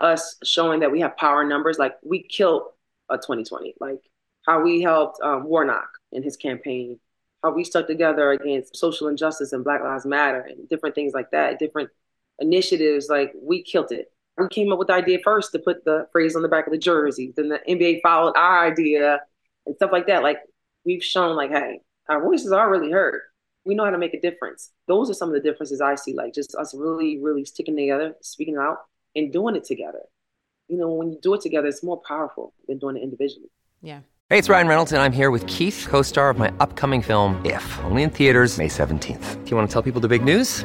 Us 0.00 0.36
showing 0.44 0.80
that 0.80 0.92
we 0.92 1.00
have 1.00 1.16
power 1.16 1.44
numbers. 1.44 1.78
Like 1.78 1.94
we 2.04 2.22
killed 2.22 2.62
a 3.08 3.16
2020. 3.16 3.74
Like 3.80 4.00
how 4.46 4.62
we 4.62 4.80
helped 4.80 5.20
um, 5.22 5.44
Warnock 5.44 5.90
in 6.12 6.22
his 6.22 6.36
campaign 6.36 6.98
how 7.42 7.52
we 7.52 7.64
stuck 7.64 7.86
together 7.86 8.32
against 8.32 8.76
social 8.76 9.08
injustice 9.08 9.52
and 9.52 9.64
Black 9.64 9.82
Lives 9.82 10.06
Matter 10.06 10.40
and 10.40 10.68
different 10.68 10.94
things 10.94 11.12
like 11.14 11.30
that, 11.30 11.58
different 11.58 11.90
initiatives. 12.38 13.08
Like 13.08 13.32
we 13.40 13.62
killed 13.62 13.92
it. 13.92 14.12
We 14.36 14.48
came 14.48 14.72
up 14.72 14.78
with 14.78 14.88
the 14.88 14.94
idea 14.94 15.18
first 15.24 15.52
to 15.52 15.58
put 15.58 15.84
the 15.84 16.06
phrase 16.12 16.36
on 16.36 16.42
the 16.42 16.48
back 16.48 16.66
of 16.66 16.72
the 16.72 16.78
jerseys. 16.78 17.34
Then 17.36 17.48
the 17.48 17.60
NBA 17.68 18.00
followed 18.02 18.36
our 18.36 18.66
idea 18.66 19.20
and 19.66 19.74
stuff 19.76 19.90
like 19.92 20.06
that. 20.06 20.22
Like 20.22 20.38
we've 20.84 21.02
shown, 21.02 21.36
like, 21.36 21.50
hey, 21.50 21.80
our 22.08 22.22
voices 22.22 22.52
are 22.52 22.70
really 22.70 22.90
heard. 22.90 23.20
We 23.64 23.74
know 23.74 23.84
how 23.84 23.90
to 23.90 23.98
make 23.98 24.14
a 24.14 24.20
difference. 24.20 24.70
Those 24.86 25.10
are 25.10 25.14
some 25.14 25.28
of 25.28 25.34
the 25.34 25.40
differences 25.40 25.80
I 25.80 25.96
see. 25.96 26.14
Like 26.14 26.34
just 26.34 26.54
us 26.54 26.74
really, 26.74 27.18
really 27.20 27.44
sticking 27.44 27.76
together, 27.76 28.14
speaking 28.22 28.56
out, 28.56 28.78
and 29.18 29.32
doing 29.32 29.56
it 29.56 29.64
together. 29.64 30.02
You 30.68 30.78
know, 30.78 30.92
when 30.92 31.10
you 31.10 31.18
do 31.20 31.34
it 31.34 31.40
together, 31.40 31.66
it's 31.66 31.82
more 31.82 32.00
powerful 32.06 32.54
than 32.66 32.78
doing 32.78 32.96
it 32.96 33.02
individually. 33.02 33.50
Yeah. 33.82 34.00
Hey, 34.30 34.38
it's 34.38 34.48
Ryan 34.48 34.68
Reynolds, 34.68 34.92
and 34.92 35.00
I'm 35.00 35.12
here 35.12 35.30
with 35.30 35.46
Keith, 35.46 35.86
co 35.88 36.02
star 36.02 36.30
of 36.30 36.38
my 36.38 36.52
upcoming 36.60 37.02
film, 37.02 37.40
If, 37.44 37.64
only 37.84 38.02
in 38.02 38.10
theaters, 38.10 38.58
May 38.58 38.68
17th. 38.68 39.44
Do 39.44 39.50
you 39.50 39.56
want 39.56 39.68
to 39.68 39.72
tell 39.72 39.82
people 39.82 40.00
the 40.00 40.08
big 40.08 40.22
news? 40.22 40.64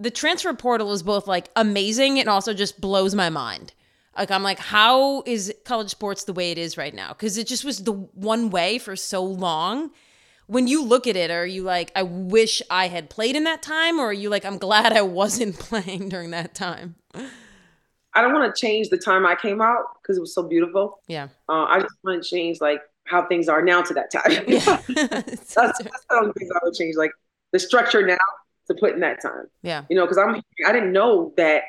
the 0.00 0.10
transfer 0.10 0.52
portal 0.54 0.92
is 0.92 1.02
both 1.02 1.26
like 1.26 1.50
amazing 1.56 2.18
and 2.18 2.28
also 2.28 2.52
just 2.52 2.80
blows 2.80 3.14
my 3.14 3.30
mind. 3.30 3.72
Like 4.16 4.30
I'm 4.30 4.42
like, 4.42 4.58
how 4.58 5.22
is 5.26 5.52
college 5.64 5.90
sports 5.90 6.24
the 6.24 6.32
way 6.32 6.50
it 6.50 6.58
is 6.58 6.76
right 6.76 6.94
now? 6.94 7.08
Because 7.08 7.36
it 7.36 7.46
just 7.46 7.64
was 7.64 7.84
the 7.84 7.92
one 7.92 8.50
way 8.50 8.78
for 8.78 8.96
so 8.96 9.24
long. 9.24 9.90
When 10.46 10.68
you 10.68 10.84
look 10.84 11.06
at 11.06 11.16
it, 11.16 11.30
are 11.30 11.46
you 11.46 11.62
like, 11.62 11.90
I 11.96 12.02
wish 12.02 12.60
I 12.70 12.88
had 12.88 13.08
played 13.08 13.34
in 13.34 13.44
that 13.44 13.62
time, 13.62 13.98
or 13.98 14.08
are 14.08 14.12
you 14.12 14.28
like, 14.28 14.44
I'm 14.44 14.58
glad 14.58 14.92
I 14.92 15.00
wasn't 15.02 15.58
playing 15.58 16.10
during 16.10 16.30
that 16.30 16.54
time? 16.54 16.96
I 18.12 18.20
don't 18.22 18.32
want 18.32 18.54
to 18.54 18.60
change 18.60 18.90
the 18.90 18.98
time 18.98 19.26
I 19.26 19.34
came 19.34 19.60
out 19.60 19.84
because 20.00 20.18
it 20.18 20.20
was 20.20 20.34
so 20.34 20.42
beautiful. 20.42 21.00
Yeah. 21.08 21.28
Uh, 21.48 21.64
I 21.64 21.80
just 21.80 21.94
want 22.04 22.22
to 22.22 22.28
change 22.28 22.60
like 22.60 22.80
how 23.04 23.26
things 23.26 23.48
are 23.48 23.62
now 23.62 23.82
to 23.82 23.94
that 23.94 24.12
time. 24.12 24.44
Yeah. 24.46 24.80
that's, 24.88 25.54
that's 25.54 25.78
the 25.78 25.80
only 26.10 26.32
things 26.34 26.50
I 26.54 26.58
would 26.62 26.74
change. 26.74 26.94
Like 26.94 27.10
the 27.52 27.58
structure 27.58 28.06
now 28.06 28.16
to 28.66 28.74
put 28.74 28.94
in 28.94 29.00
that 29.00 29.20
time. 29.20 29.46
Yeah. 29.62 29.84
You 29.88 29.96
know, 29.96 30.04
because 30.04 30.18
I'm 30.18 30.40
I 30.66 30.72
didn't 30.72 30.92
know 30.92 31.32
that 31.36 31.62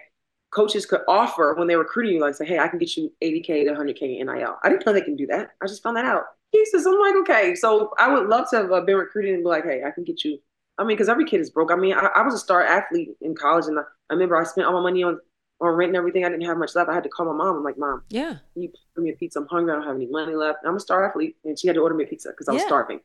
coaches 0.52 0.86
could 0.86 1.02
offer 1.08 1.54
when 1.58 1.68
they're 1.68 1.80
recruiting 1.80 2.16
you, 2.16 2.22
like 2.22 2.36
say, 2.36 2.46
hey, 2.46 2.60
I 2.60 2.68
can 2.68 2.80
get 2.80 2.96
you 2.96 3.12
80K 3.22 3.66
to 3.66 3.74
100K 3.74 4.20
in 4.20 4.28
NIL. 4.28 4.58
I 4.64 4.70
didn't 4.70 4.86
know 4.86 4.94
they 4.94 5.02
can 5.02 5.16
do 5.16 5.28
that. 5.28 5.50
I 5.62 5.68
just 5.68 5.84
found 5.84 5.98
that 5.98 6.06
out. 6.06 6.24
Jesus, 6.54 6.86
I'm 6.86 7.00
like, 7.00 7.16
okay. 7.18 7.56
So 7.56 7.92
I 8.00 8.12
would 8.14 8.28
love 8.28 8.50
to 8.52 8.58
have 8.58 8.72
uh, 8.72 8.82
been 8.82 8.96
recruited 8.96 9.34
and 9.34 9.44
be 9.44 9.50
like, 9.50 9.66
hey, 9.66 9.84
I 9.86 9.92
can 9.92 10.06
get 10.06 10.24
you. 10.24 10.40
I 10.78 10.84
mean, 10.84 10.96
because 10.96 11.10
every 11.10 11.26
kid 11.26 11.42
is 11.42 11.50
broke. 11.50 11.72
I 11.72 11.76
mean, 11.76 11.94
I, 11.94 12.08
I, 12.16 12.22
was 12.22 12.34
a 12.34 12.40
star 12.40 12.62
athlete 12.62 13.12
in 13.22 13.34
college, 13.34 13.66
and 13.66 13.80
I, 13.80 13.84
I, 14.10 14.14
remember 14.14 14.36
I 14.36 14.44
spent 14.44 14.68
all 14.68 14.74
my 14.74 14.82
money 14.82 15.04
on 15.04 15.20
on 15.62 15.70
rent 15.70 15.90
and 15.90 15.98
everything. 15.98 16.26
I 16.26 16.30
didn't 16.30 16.46
have 16.46 16.58
much 16.58 16.76
left. 16.76 16.90
I 16.90 16.94
had 16.94 17.04
to 17.04 17.10
call 17.10 17.26
my 17.26 17.32
mom. 17.34 17.58
I'm 17.58 17.64
like, 17.64 17.78
mom, 17.78 18.04
yeah, 18.10 18.38
you 18.56 18.72
put 18.94 19.04
me 19.04 19.12
a 19.12 19.14
pizza. 19.14 19.40
I'm 19.40 19.48
hungry. 19.48 19.72
I 19.72 19.78
don't 19.78 19.88
have 19.88 19.96
any 19.96 20.08
money 20.08 20.36
left. 20.36 20.60
I'm 20.66 20.76
a 20.76 20.80
star 20.80 21.08
athlete, 21.08 21.38
and 21.46 21.58
she 21.58 21.68
had 21.68 21.76
to 21.76 21.82
order 21.82 21.96
me 21.96 22.04
a 22.04 22.08
pizza 22.08 22.30
because 22.30 22.50
I 22.50 22.54
was 22.54 22.62
yeah. 22.62 22.68
starving. 22.68 23.00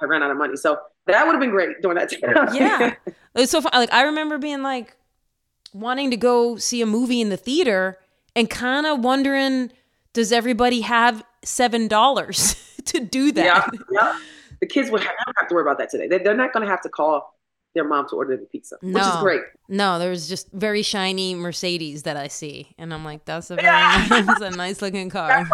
I 0.00 0.04
ran 0.04 0.22
out 0.22 0.30
of 0.30 0.36
money. 0.36 0.56
So 0.56 0.78
that 1.06 1.26
would 1.26 1.32
have 1.32 1.40
been 1.40 1.50
great 1.50 1.80
during 1.82 1.98
that 1.98 2.10
time. 2.10 2.54
yeah. 2.54 2.94
It's 3.34 3.52
so 3.52 3.60
fun. 3.60 3.70
Like 3.72 3.92
I 3.92 4.02
remember 4.02 4.38
being 4.38 4.62
like 4.62 4.96
wanting 5.72 6.10
to 6.10 6.16
go 6.16 6.56
see 6.56 6.82
a 6.82 6.86
movie 6.86 7.20
in 7.20 7.28
the 7.28 7.36
theater 7.36 7.98
and 8.34 8.50
kind 8.50 8.84
of 8.86 9.04
wondering, 9.04 9.70
does 10.12 10.32
everybody 10.32 10.80
have 10.80 11.22
seven 11.44 11.86
dollars 11.86 12.56
to 12.86 13.00
do 13.00 13.30
that? 13.32 13.70
Yeah, 13.72 13.80
yeah. 13.90 14.18
The 14.60 14.66
kids 14.66 14.90
would 14.90 15.02
have, 15.02 15.14
have 15.36 15.48
to 15.48 15.54
worry 15.54 15.62
about 15.62 15.78
that 15.78 15.90
today. 15.90 16.08
They're 16.08 16.34
not 16.34 16.52
going 16.52 16.64
to 16.64 16.70
have 16.70 16.80
to 16.80 16.88
call 16.88 17.38
their 17.74 17.84
mom 17.84 18.08
to 18.08 18.16
order 18.16 18.36
them 18.36 18.46
pizza, 18.46 18.76
no. 18.82 18.94
which 18.94 19.04
is 19.04 19.20
great. 19.20 19.42
No, 19.68 20.00
there's 20.00 20.28
just 20.28 20.50
very 20.52 20.82
shiny 20.82 21.36
Mercedes 21.36 22.02
that 22.04 22.16
I 22.16 22.26
see, 22.26 22.74
and 22.76 22.92
I'm 22.92 23.04
like, 23.04 23.24
that's 23.24 23.50
a 23.50 23.56
very 23.56 23.66
nice, 23.66 24.40
a 24.40 24.50
nice 24.50 24.82
looking 24.82 25.10
car. 25.10 25.48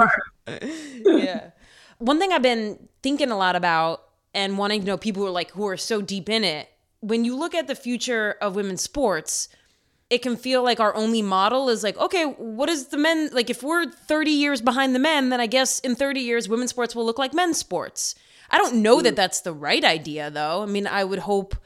yeah. 1.04 1.50
One 1.98 2.18
thing 2.18 2.32
I've 2.32 2.42
been 2.42 2.88
thinking 3.02 3.30
a 3.30 3.36
lot 3.36 3.56
about 3.56 4.03
and 4.34 4.58
wanting 4.58 4.80
to 4.80 4.86
know 4.86 4.96
people 4.96 5.22
who 5.22 5.28
are 5.28 5.32
like 5.32 5.50
who 5.52 5.66
are 5.66 5.76
so 5.76 6.02
deep 6.02 6.28
in 6.28 6.44
it. 6.44 6.68
When 7.00 7.24
you 7.24 7.36
look 7.36 7.54
at 7.54 7.66
the 7.66 7.74
future 7.74 8.36
of 8.40 8.56
women's 8.56 8.82
sports 8.82 9.48
it 10.10 10.22
can 10.22 10.36
feel 10.36 10.62
like 10.62 10.80
our 10.80 10.94
only 10.94 11.22
model 11.22 11.68
is 11.68 11.82
like 11.82 11.96
okay 11.96 12.24
what 12.24 12.68
is 12.68 12.88
the 12.88 12.96
men 12.96 13.30
like 13.32 13.50
if 13.50 13.62
we're 13.62 13.90
30 13.90 14.30
years 14.30 14.60
behind 14.60 14.94
the 14.94 14.98
men 14.98 15.30
then 15.30 15.40
i 15.40 15.46
guess 15.46 15.78
in 15.80 15.94
30 15.94 16.20
years 16.20 16.48
women's 16.48 16.70
sports 16.70 16.94
will 16.94 17.04
look 17.04 17.18
like 17.18 17.34
men's 17.34 17.58
sports. 17.58 18.14
I 18.50 18.58
don't 18.58 18.82
know 18.82 19.00
that 19.00 19.14
mm. 19.14 19.16
that's 19.16 19.40
the 19.40 19.52
right 19.52 19.82
idea 19.82 20.30
though. 20.30 20.62
I 20.62 20.66
mean 20.66 20.86
i 20.86 21.04
would 21.04 21.20
hope 21.20 21.56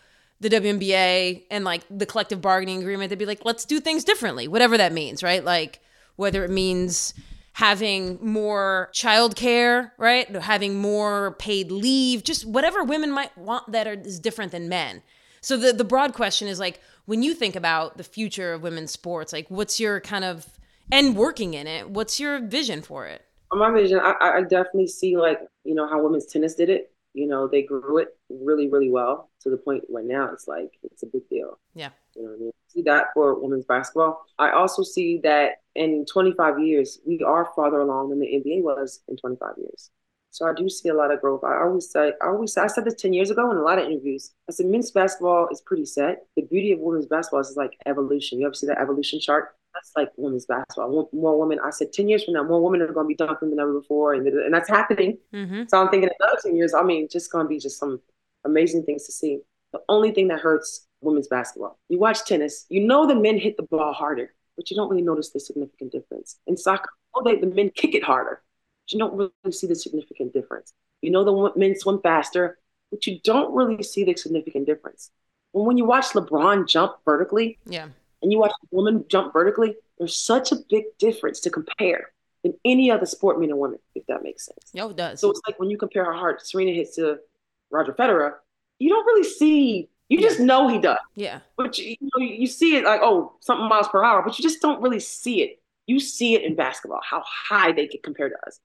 the 0.41 0.49
WNBA 0.49 1.47
and 1.51 1.65
like 1.65 1.83
the 1.91 2.07
collective 2.07 2.41
bargaining 2.41 2.79
agreement 2.79 3.11
they'd 3.11 3.19
be 3.19 3.27
like 3.27 3.45
let's 3.45 3.65
do 3.65 3.81
things 3.81 4.05
differently 4.05 4.47
whatever 4.47 4.77
that 4.79 4.93
means 4.93 5.23
right? 5.23 5.45
Like 5.45 5.81
whether 6.17 6.45
it 6.45 6.51
means 6.51 7.15
having 7.59 8.21
more 8.25 8.89
childcare, 8.93 9.91
right? 9.99 10.31
Having 10.37 10.77
more 10.77 11.33
paid 11.41 11.73
leave, 11.73 12.23
just 12.23 12.47
whatever 12.47 12.85
women 12.85 13.11
might 13.11 13.37
want 13.37 13.73
that 13.73 13.85
are, 13.85 13.95
is 13.95 14.21
different 14.21 14.53
than 14.53 14.69
men. 14.69 15.03
So 15.41 15.57
the 15.57 15.73
the 15.73 15.83
broad 15.83 16.15
question 16.15 16.47
is 16.47 16.61
like 16.61 16.81
when 17.07 17.25
you 17.25 17.35
think 17.35 17.57
about 17.57 17.97
the 17.97 18.05
future 18.05 18.53
of 18.53 18.63
women's 18.63 18.93
sports, 18.93 19.33
like 19.33 19.49
what's 19.49 19.81
your 19.81 20.01
kind 20.01 20.25
of 20.25 20.47
and 20.93 21.17
working 21.17 21.55
in 21.55 21.67
it, 21.67 21.91
what's 21.91 22.21
your 22.21 22.41
vision 22.41 22.81
for 22.81 23.09
it? 23.09 23.25
My 23.51 23.73
vision, 23.73 23.99
I, 23.99 24.15
I 24.21 24.43
definitely 24.43 24.87
see 24.87 25.17
like 25.17 25.41
you 25.65 25.75
know 25.75 25.89
how 25.89 26.01
women's 26.01 26.27
tennis 26.27 26.55
did 26.55 26.71
it. 26.71 26.93
You 27.13 27.27
know, 27.27 27.49
they 27.49 27.63
grew 27.63 27.99
it 27.99 28.17
really, 28.31 28.69
really 28.69 28.89
well 28.89 29.31
to 29.41 29.51
the 29.51 29.57
point 29.57 29.83
where 29.89 30.05
now 30.05 30.31
it's 30.33 30.47
like 30.47 30.79
it's 30.85 31.03
a 31.03 31.07
big 31.07 31.29
deal. 31.29 31.59
Yeah. 31.75 31.91
You 32.15 32.23
know 32.23 32.29
what 32.29 32.37
I 32.37 32.39
mean? 32.39 32.53
See 32.69 32.83
that 32.83 33.07
for 33.15 33.41
women's 33.41 33.65
basketball. 33.65 34.27
I 34.39 34.51
also 34.51 34.83
see 34.83 35.21
that 35.25 35.63
in 35.75 36.05
25 36.05 36.61
years, 36.61 36.99
we 37.07 37.21
are 37.23 37.51
farther 37.57 37.81
along 37.81 38.11
than 38.11 38.21
the 38.21 38.27
NBA 38.27 38.63
was 38.63 39.01
in 39.09 39.17
25 39.17 39.55
years. 39.59 39.91
So 40.31 40.47
I 40.47 40.53
do 40.53 40.69
see 40.69 40.91
a 40.91 40.95
lot 40.95 41.11
of 41.11 41.21
growth. 41.21 41.43
I 41.43 41.63
always 41.63 41.91
say, 41.91 42.13
I 42.23 42.27
always 42.27 42.53
say, 42.53 42.61
I 42.61 42.67
said 42.67 42.85
this 42.85 42.95
10 42.95 43.15
years 43.15 43.31
ago 43.31 43.51
in 43.51 43.57
a 43.57 43.63
lot 43.63 43.79
of 43.79 43.89
interviews. 43.89 44.33
I 44.49 44.53
said 44.53 44.67
men's 44.67 44.91
basketball 44.91 45.49
is 45.51 45.63
pretty 45.63 45.87
set. 45.87 46.27
The 46.37 46.43
beauty 46.43 46.73
of 46.73 46.81
women's 46.81 47.07
basketball 47.07 47.41
is 47.41 47.55
like 47.57 47.73
evolution. 47.87 48.39
You 48.39 48.47
ever 48.47 48.55
see 48.55 48.67
that 48.67 48.79
evolution 48.79 49.21
chart? 49.21 49.55
that's 49.79 49.93
like 49.97 50.11
women's 50.17 50.47
basketball. 50.47 51.09
More, 51.13 51.39
women. 51.39 51.59
I 51.65 51.71
said 51.71 51.93
ten 51.93 52.09
years 52.09 52.25
from 52.25 52.35
now, 52.35 52.43
more 52.43 52.63
women 52.63 52.83
are 52.83 52.93
going 52.93 53.05
to 53.05 53.09
be 53.09 53.15
dunking 53.15 53.51
than 53.51 53.61
ever 53.61 53.73
before, 53.73 54.15
and 54.15 54.27
and 54.27 54.53
that's 54.53 54.69
happening. 54.69 55.19
Mm-hmm. 55.35 55.65
So 55.69 55.81
I'm 55.81 55.89
thinking 55.89 56.11
another 56.19 56.39
ten 56.43 56.57
years. 56.57 56.75
I 56.75 56.83
mean, 56.83 57.09
just 57.11 57.31
going 57.31 57.45
to 57.45 57.49
be 57.49 57.59
just 57.59 57.79
some 57.79 58.01
amazing 58.45 58.85
things 58.85 59.07
to 59.07 59.13
see. 59.13 59.41
The 59.73 59.81
only 59.89 60.13
thing 60.13 60.29
that 60.29 60.41
hurts 60.41 60.87
women's 61.01 61.29
basketball, 61.29 61.79
you 61.89 61.99
watch 61.99 62.25
tennis, 62.25 62.67
you 62.69 62.81
know 62.87 63.07
the 63.07 63.15
men 63.15 63.39
hit 63.39 63.57
the 63.57 63.63
ball 63.65 63.93
harder, 63.93 64.33
but 64.57 64.71
you 64.71 64.77
don't 64.77 64.89
really 64.89 65.03
notice 65.03 65.31
the 65.31 65.41
significant 65.41 65.93
difference. 65.93 66.37
In 66.47 66.57
soccer, 66.57 66.91
oh, 67.15 67.23
they, 67.23 67.37
the 67.37 67.47
men 67.47 67.71
kick 67.71 67.95
it 67.95 68.03
harder, 68.03 68.43
but 68.85 68.93
you 68.93 68.99
don't 68.99 69.15
really 69.15 69.53
see 69.53 69.67
the 69.67 69.75
significant 69.77 70.33
difference. 70.33 70.73
You 71.03 71.11
know 71.11 71.25
the 71.25 71.59
men 71.59 71.79
swim 71.79 72.01
faster, 72.03 72.59
but 72.91 73.07
you 73.07 73.21
don't 73.23 73.55
really 73.55 73.83
see 73.83 74.05
the 74.05 74.17
significant 74.17 74.67
difference. 74.67 75.11
When 75.53 75.67
when 75.67 75.79
you 75.79 75.85
watch 75.85 76.07
LeBron 76.07 76.67
jump 76.69 76.97
vertically, 77.05 77.59
Yeah. 77.67 77.89
and 78.23 78.33
you 78.33 78.39
watch 78.39 78.53
a 78.63 78.67
woman 78.75 79.05
jump 79.09 79.33
vertically, 79.33 79.77
there's 79.99 80.17
such 80.17 80.53
a 80.53 80.57
big 80.69 80.85
difference 80.99 81.41
to 81.41 81.51
compare 81.51 82.11
than 82.43 82.55
any 82.65 82.91
other 82.91 83.07
sport, 83.07 83.39
men 83.41 83.51
and 83.51 83.59
women, 83.59 83.79
if 83.95 84.05
that 84.07 84.23
makes 84.23 84.47
sense. 84.47 84.73
No, 84.75 84.91
it 84.91 84.97
does. 84.97 85.21
So 85.21 85.31
it's 85.31 85.41
like 85.47 85.59
when 85.59 85.71
you 85.71 85.77
compare 85.79 86.05
how 86.05 86.19
hard 86.19 86.41
Serena 86.41 86.73
hits 86.73 86.97
to 86.97 87.19
Roger 87.71 87.93
Federer, 87.93 88.35
you 88.79 88.89
don't 88.91 89.05
really 89.07 89.25
see, 89.29 89.89
you 90.09 90.21
just 90.21 90.41
know 90.41 90.69
he 90.69 90.79
does. 90.79 90.99
yeah. 91.15 91.41
But 91.57 91.79
you, 91.79 91.97
you, 92.01 92.11
know, 92.17 92.25
you 92.25 92.47
see 92.47 92.77
it 92.77 92.85
like, 92.85 93.01
oh, 93.03 93.35
something 93.41 93.69
miles 93.69 93.89
per 93.89 94.03
hour, 94.03 94.23
but 94.23 94.39
you 94.39 94.43
just 94.43 94.61
don't 94.63 94.83
really 94.83 95.01
see 95.01 95.43
it. 95.43 95.61
You 95.87 96.01
see 96.01 96.35
it 96.35 96.43
in 96.43 96.55
basketball, 96.55 97.01
how 97.09 97.23
high 97.27 97.73
they 97.73 97.87
get 97.87 98.03
compared 98.03 98.33
to 98.33 98.47
us. 98.47 98.61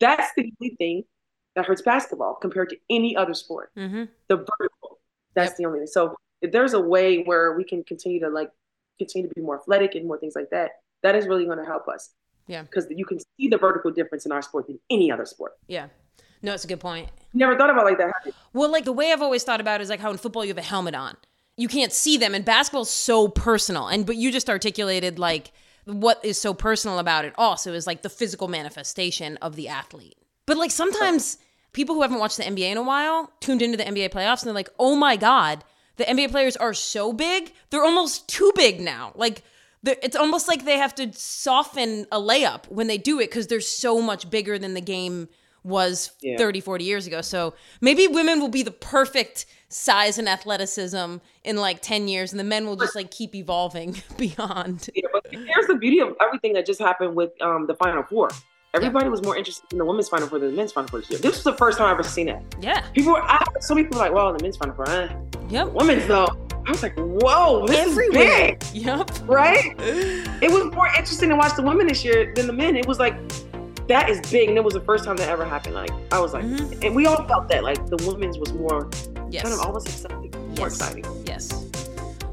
That's 0.00 0.30
the 0.36 0.52
only 0.60 0.76
thing 0.76 1.04
that 1.54 1.66
hurts 1.66 1.82
basketball 1.82 2.34
compared 2.34 2.70
to 2.70 2.76
any 2.90 3.16
other 3.16 3.34
sport. 3.34 3.70
Mm-hmm. 3.76 4.04
The 4.28 4.36
vertical. 4.36 5.00
That's 5.34 5.54
the 5.56 5.66
only 5.66 5.80
thing. 5.80 5.86
So 5.88 6.16
if 6.42 6.52
there's 6.52 6.74
a 6.74 6.80
way 6.80 7.22
where 7.22 7.56
we 7.56 7.64
can 7.64 7.82
continue 7.84 8.20
to 8.20 8.28
like 8.28 8.50
continue 8.98 9.28
to 9.28 9.34
be 9.34 9.40
more 9.40 9.58
athletic 9.58 9.94
and 9.94 10.06
more 10.06 10.18
things 10.18 10.34
like 10.36 10.50
that, 10.50 10.72
that 11.02 11.14
is 11.14 11.26
really 11.26 11.44
going 11.44 11.58
to 11.58 11.64
help 11.64 11.88
us. 11.88 12.10
Yeah. 12.46 12.62
Because 12.62 12.86
you 12.90 13.04
can 13.04 13.18
see 13.18 13.48
the 13.48 13.56
vertical 13.56 13.90
difference 13.90 14.26
in 14.26 14.32
our 14.32 14.42
sport 14.42 14.66
than 14.66 14.78
any 14.90 15.10
other 15.10 15.24
sport. 15.24 15.52
Yeah. 15.66 15.88
No, 16.44 16.52
it's 16.52 16.64
a 16.64 16.68
good 16.68 16.80
point. 16.80 17.08
Never 17.32 17.56
thought 17.56 17.70
about 17.70 17.86
it 17.86 17.98
like 17.98 17.98
that. 17.98 18.34
Well, 18.52 18.70
like 18.70 18.84
the 18.84 18.92
way 18.92 19.12
I've 19.12 19.22
always 19.22 19.42
thought 19.42 19.62
about 19.62 19.80
it 19.80 19.84
is 19.84 19.88
like 19.88 19.98
how 19.98 20.10
in 20.10 20.18
football 20.18 20.44
you 20.44 20.50
have 20.50 20.58
a 20.58 20.62
helmet 20.62 20.94
on. 20.94 21.16
You 21.56 21.68
can't 21.68 21.92
see 21.92 22.18
them, 22.18 22.34
and 22.34 22.44
basketball's 22.44 22.90
so 22.90 23.28
personal. 23.28 23.88
And 23.88 24.04
but 24.04 24.16
you 24.16 24.30
just 24.30 24.50
articulated 24.50 25.18
like 25.18 25.52
what 25.86 26.22
is 26.22 26.38
so 26.38 26.52
personal 26.52 26.98
about 26.98 27.24
it 27.24 27.32
also 27.36 27.72
is 27.72 27.86
like 27.86 28.02
the 28.02 28.10
physical 28.10 28.48
manifestation 28.48 29.38
of 29.38 29.56
the 29.56 29.68
athlete. 29.68 30.16
But 30.44 30.58
like 30.58 30.70
sometimes 30.70 31.38
people 31.72 31.94
who 31.94 32.02
haven't 32.02 32.18
watched 32.18 32.36
the 32.36 32.44
NBA 32.44 32.72
in 32.72 32.76
a 32.76 32.82
while 32.82 33.32
tuned 33.40 33.62
into 33.62 33.78
the 33.78 33.84
NBA 33.84 34.10
playoffs 34.10 34.42
and 34.42 34.48
they're 34.48 34.54
like, 34.54 34.70
oh 34.78 34.94
my 34.96 35.16
God, 35.16 35.64
the 35.96 36.04
NBA 36.04 36.30
players 36.30 36.56
are 36.56 36.74
so 36.74 37.12
big, 37.12 37.52
they're 37.70 37.84
almost 37.84 38.28
too 38.28 38.52
big 38.54 38.80
now. 38.80 39.12
Like 39.14 39.42
it's 39.82 40.16
almost 40.16 40.46
like 40.46 40.64
they 40.64 40.78
have 40.78 40.94
to 40.96 41.10
soften 41.12 42.06
a 42.12 42.18
layup 42.18 42.68
when 42.68 42.86
they 42.86 42.98
do 42.98 43.18
it 43.20 43.30
because 43.30 43.46
they're 43.46 43.60
so 43.60 44.00
much 44.00 44.28
bigger 44.28 44.58
than 44.58 44.74
the 44.74 44.80
game 44.80 45.28
was 45.64 46.12
Yeah. 46.20 46.36
30, 46.36 46.60
40 46.60 46.84
years 46.84 47.06
ago. 47.06 47.20
So 47.22 47.54
maybe 47.80 48.06
women 48.06 48.40
will 48.40 48.48
be 48.48 48.62
the 48.62 48.70
perfect 48.70 49.46
size 49.68 50.18
and 50.18 50.28
athleticism 50.28 51.16
in 51.42 51.56
like 51.56 51.80
10 51.82 52.06
years 52.06 52.32
and 52.32 52.38
the 52.38 52.44
men 52.44 52.66
will 52.66 52.76
just 52.76 52.94
like 52.94 53.10
keep 53.10 53.34
evolving 53.34 53.96
beyond. 54.18 54.88
Yeah, 54.94 55.08
but 55.12 55.26
here's 55.30 55.66
the 55.66 55.74
beauty 55.76 56.00
of 56.00 56.14
everything 56.22 56.52
that 56.52 56.66
just 56.66 56.80
happened 56.80 57.16
with 57.16 57.30
um, 57.42 57.66
the 57.66 57.74
Final 57.74 58.02
Four. 58.04 58.28
Everybody 58.74 59.08
was 59.08 59.22
more 59.22 59.36
interested 59.36 59.64
in 59.72 59.78
the 59.78 59.84
women's 59.84 60.08
Final 60.08 60.28
Four 60.28 60.38
than 60.40 60.50
the 60.50 60.56
men's 60.56 60.72
Final 60.72 60.88
Four 60.88 61.00
this 61.00 61.10
year. 61.10 61.18
This 61.20 61.34
was 61.36 61.44
the 61.44 61.54
first 61.54 61.78
time 61.78 61.86
I've 61.86 61.94
ever 61.98 62.02
seen 62.02 62.28
it. 62.28 62.42
Yeah. 62.60 62.80
People 62.92 63.12
were, 63.12 63.22
I, 63.22 63.44
some 63.60 63.76
people 63.76 63.96
were 63.98 64.04
like, 64.04 64.12
well, 64.12 64.32
the 64.32 64.42
men's 64.42 64.56
Final 64.56 64.74
Four, 64.74 64.88
eh. 64.90 65.14
Yep. 65.48 65.68
Women's 65.72 66.06
though, 66.06 66.26
I 66.66 66.70
was 66.70 66.82
like, 66.82 66.94
whoa, 66.96 67.66
this 67.66 67.78
Everywhere. 67.78 68.56
is 68.60 68.72
big. 68.72 68.84
Yep. 68.84 69.10
right? 69.28 69.74
It 70.42 70.50
was 70.50 70.64
more 70.74 70.88
interesting 70.88 71.30
to 71.30 71.36
watch 71.36 71.54
the 71.56 71.62
women 71.62 71.86
this 71.86 72.04
year 72.04 72.32
than 72.34 72.46
the 72.46 72.52
men. 72.52 72.76
It 72.76 72.86
was 72.86 72.98
like 72.98 73.14
that 73.88 74.08
is 74.08 74.20
big, 74.30 74.48
and 74.48 74.56
it 74.56 74.64
was 74.64 74.74
the 74.74 74.80
first 74.80 75.04
time 75.04 75.16
that 75.16 75.28
ever 75.28 75.44
happened. 75.44 75.74
Like 75.74 75.90
I 76.12 76.20
was 76.20 76.32
like, 76.32 76.44
mm-hmm. 76.44 76.82
and 76.82 76.94
we 76.94 77.06
all 77.06 77.26
felt 77.26 77.48
that 77.48 77.64
like 77.64 77.86
the 77.86 77.96
women's 78.08 78.38
was 78.38 78.52
more 78.52 78.88
Yes. 79.30 79.42
kind 79.42 79.54
of 79.54 79.60
almost 79.60 79.88
exciting, 79.88 80.54
more 80.56 80.68
exciting. 80.68 81.04
Yes. 81.26 81.66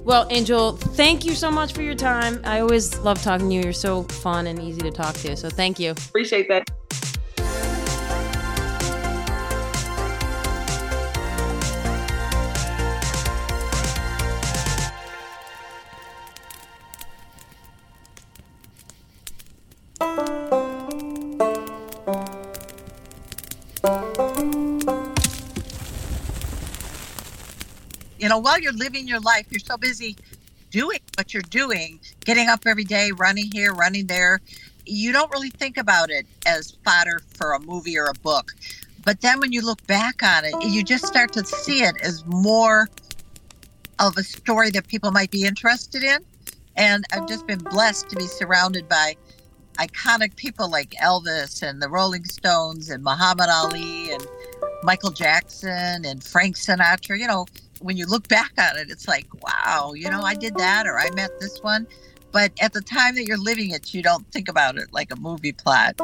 Well, 0.03 0.27
Angel, 0.29 0.73
thank 0.73 1.25
you 1.25 1.33
so 1.33 1.51
much 1.51 1.73
for 1.73 1.83
your 1.83 1.95
time. 1.95 2.41
I 2.43 2.59
always 2.59 2.97
love 2.99 3.21
talking 3.21 3.49
to 3.49 3.55
you. 3.55 3.61
You're 3.61 3.73
so 3.73 4.03
fun 4.03 4.47
and 4.47 4.59
easy 4.59 4.81
to 4.81 4.91
talk 4.91 5.15
to. 5.17 5.35
So 5.35 5.49
thank 5.49 5.79
you. 5.79 5.91
Appreciate 5.91 6.47
that. 6.49 6.69
Know, 28.31 28.39
while 28.39 28.59
you're 28.59 28.73
living 28.73 29.07
your 29.07 29.19
life, 29.19 29.45
you're 29.49 29.59
so 29.59 29.77
busy 29.77 30.15
doing 30.69 30.99
what 31.17 31.33
you're 31.33 31.43
doing, 31.43 31.99
getting 32.23 32.47
up 32.47 32.61
every 32.65 32.85
day, 32.85 33.11
running 33.11 33.49
here, 33.51 33.73
running 33.73 34.07
there. 34.07 34.39
You 34.85 35.11
don't 35.11 35.29
really 35.31 35.49
think 35.49 35.77
about 35.77 36.09
it 36.09 36.25
as 36.45 36.77
fodder 36.85 37.19
for 37.27 37.53
a 37.53 37.59
movie 37.59 37.97
or 37.97 38.05
a 38.05 38.13
book. 38.13 38.53
But 39.03 39.21
then 39.21 39.39
when 39.39 39.51
you 39.51 39.65
look 39.65 39.85
back 39.85 40.23
on 40.23 40.45
it, 40.45 40.53
you 40.63 40.83
just 40.83 41.05
start 41.05 41.33
to 41.33 41.45
see 41.45 41.83
it 41.83 41.95
as 42.01 42.25
more 42.25 42.87
of 43.99 44.15
a 44.17 44.23
story 44.23 44.69
that 44.71 44.87
people 44.87 45.11
might 45.11 45.29
be 45.29 45.43
interested 45.43 46.03
in. 46.03 46.19
And 46.77 47.03
I've 47.11 47.27
just 47.27 47.45
been 47.45 47.59
blessed 47.59 48.09
to 48.11 48.15
be 48.15 48.27
surrounded 48.27 48.87
by 48.87 49.15
iconic 49.77 50.35
people 50.35 50.69
like 50.69 50.91
Elvis 51.03 51.61
and 51.67 51.81
the 51.81 51.89
Rolling 51.89 52.23
Stones 52.25 52.89
and 52.89 53.03
Muhammad 53.03 53.49
Ali 53.49 54.11
and 54.11 54.25
Michael 54.83 55.11
Jackson 55.11 56.05
and 56.05 56.23
Frank 56.23 56.55
Sinatra. 56.55 57.19
You 57.19 57.27
know, 57.27 57.45
when 57.81 57.97
you 57.97 58.05
look 58.05 58.27
back 58.27 58.51
on 58.57 58.77
it, 58.77 58.89
it's 58.89 59.07
like, 59.07 59.27
wow, 59.43 59.93
you 59.95 60.09
know, 60.09 60.21
I 60.21 60.35
did 60.35 60.55
that 60.55 60.87
or 60.87 60.97
I 60.97 61.09
met 61.11 61.39
this 61.39 61.59
one. 61.61 61.87
But 62.31 62.51
at 62.61 62.73
the 62.73 62.81
time 62.81 63.15
that 63.15 63.25
you're 63.25 63.37
living 63.37 63.71
it, 63.71 63.93
you 63.93 64.01
don't 64.01 64.25
think 64.31 64.47
about 64.47 64.77
it 64.77 64.93
like 64.93 65.11
a 65.11 65.17
movie 65.17 65.51
plot. 65.51 65.99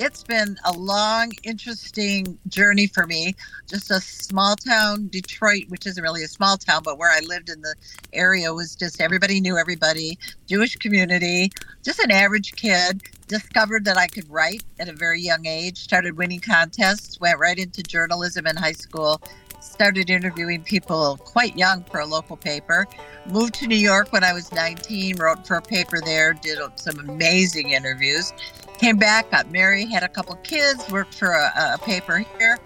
It's 0.00 0.22
been 0.22 0.56
a 0.64 0.72
long, 0.72 1.32
interesting 1.42 2.38
journey 2.46 2.86
for 2.86 3.04
me. 3.04 3.34
Just 3.68 3.90
a 3.90 4.00
small 4.00 4.54
town, 4.54 5.08
Detroit, 5.08 5.64
which 5.68 5.88
isn't 5.88 6.00
really 6.00 6.22
a 6.22 6.28
small 6.28 6.56
town, 6.56 6.82
but 6.84 6.98
where 6.98 7.10
I 7.10 7.18
lived 7.26 7.48
in 7.48 7.60
the 7.62 7.74
area 8.12 8.54
was 8.54 8.76
just 8.76 9.00
everybody 9.00 9.40
knew 9.40 9.58
everybody, 9.58 10.16
Jewish 10.46 10.76
community, 10.76 11.50
just 11.82 11.98
an 11.98 12.12
average 12.12 12.54
kid. 12.54 13.02
Discovered 13.26 13.84
that 13.86 13.98
I 13.98 14.06
could 14.06 14.30
write 14.30 14.62
at 14.78 14.88
a 14.88 14.92
very 14.92 15.20
young 15.20 15.46
age, 15.46 15.78
started 15.78 16.16
winning 16.16 16.40
contests, 16.40 17.20
went 17.20 17.40
right 17.40 17.58
into 17.58 17.82
journalism 17.82 18.46
in 18.46 18.56
high 18.56 18.72
school, 18.72 19.20
started 19.68 20.10
interviewing 20.10 20.62
people 20.62 21.18
quite 21.18 21.56
young 21.56 21.84
for 21.84 22.00
a 22.00 22.06
local 22.06 22.36
paper. 22.36 22.86
Moved 23.26 23.54
to 23.54 23.66
New 23.66 23.76
York 23.76 24.12
when 24.12 24.24
I 24.24 24.32
was 24.32 24.50
19, 24.52 25.16
wrote 25.18 25.46
for 25.46 25.56
a 25.56 25.62
paper 25.62 26.00
there, 26.00 26.32
did 26.32 26.58
some 26.76 26.98
amazing 26.98 27.70
interviews. 27.70 28.32
Came 28.78 28.96
back, 28.96 29.30
got 29.30 29.50
married, 29.50 29.88
had 29.88 30.02
a 30.02 30.08
couple 30.08 30.34
kids, 30.36 30.88
worked 30.90 31.14
for 31.14 31.32
a, 31.32 31.74
a 31.74 31.78
paper 31.78 32.24
here. 32.38 32.58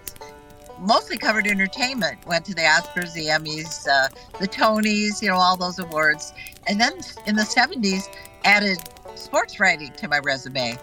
Mostly 0.79 1.17
covered 1.17 1.47
entertainment. 1.47 2.25
Went 2.25 2.45
to 2.45 2.53
the 2.53 2.61
Oscars, 2.61 3.13
the 3.13 3.27
Emmys, 3.27 3.87
uh, 3.87 4.09
the 4.39 4.47
Tonys, 4.47 5.21
you 5.21 5.29
know, 5.29 5.35
all 5.35 5.55
those 5.55 5.79
awards. 5.79 6.33
And 6.67 6.79
then 6.79 6.93
in 7.25 7.35
the 7.35 7.43
70s, 7.43 8.07
added 8.43 8.79
sports 9.15 9.59
writing 9.59 9.91
to 9.93 10.07
my 10.07 10.19
resume. 10.19 10.77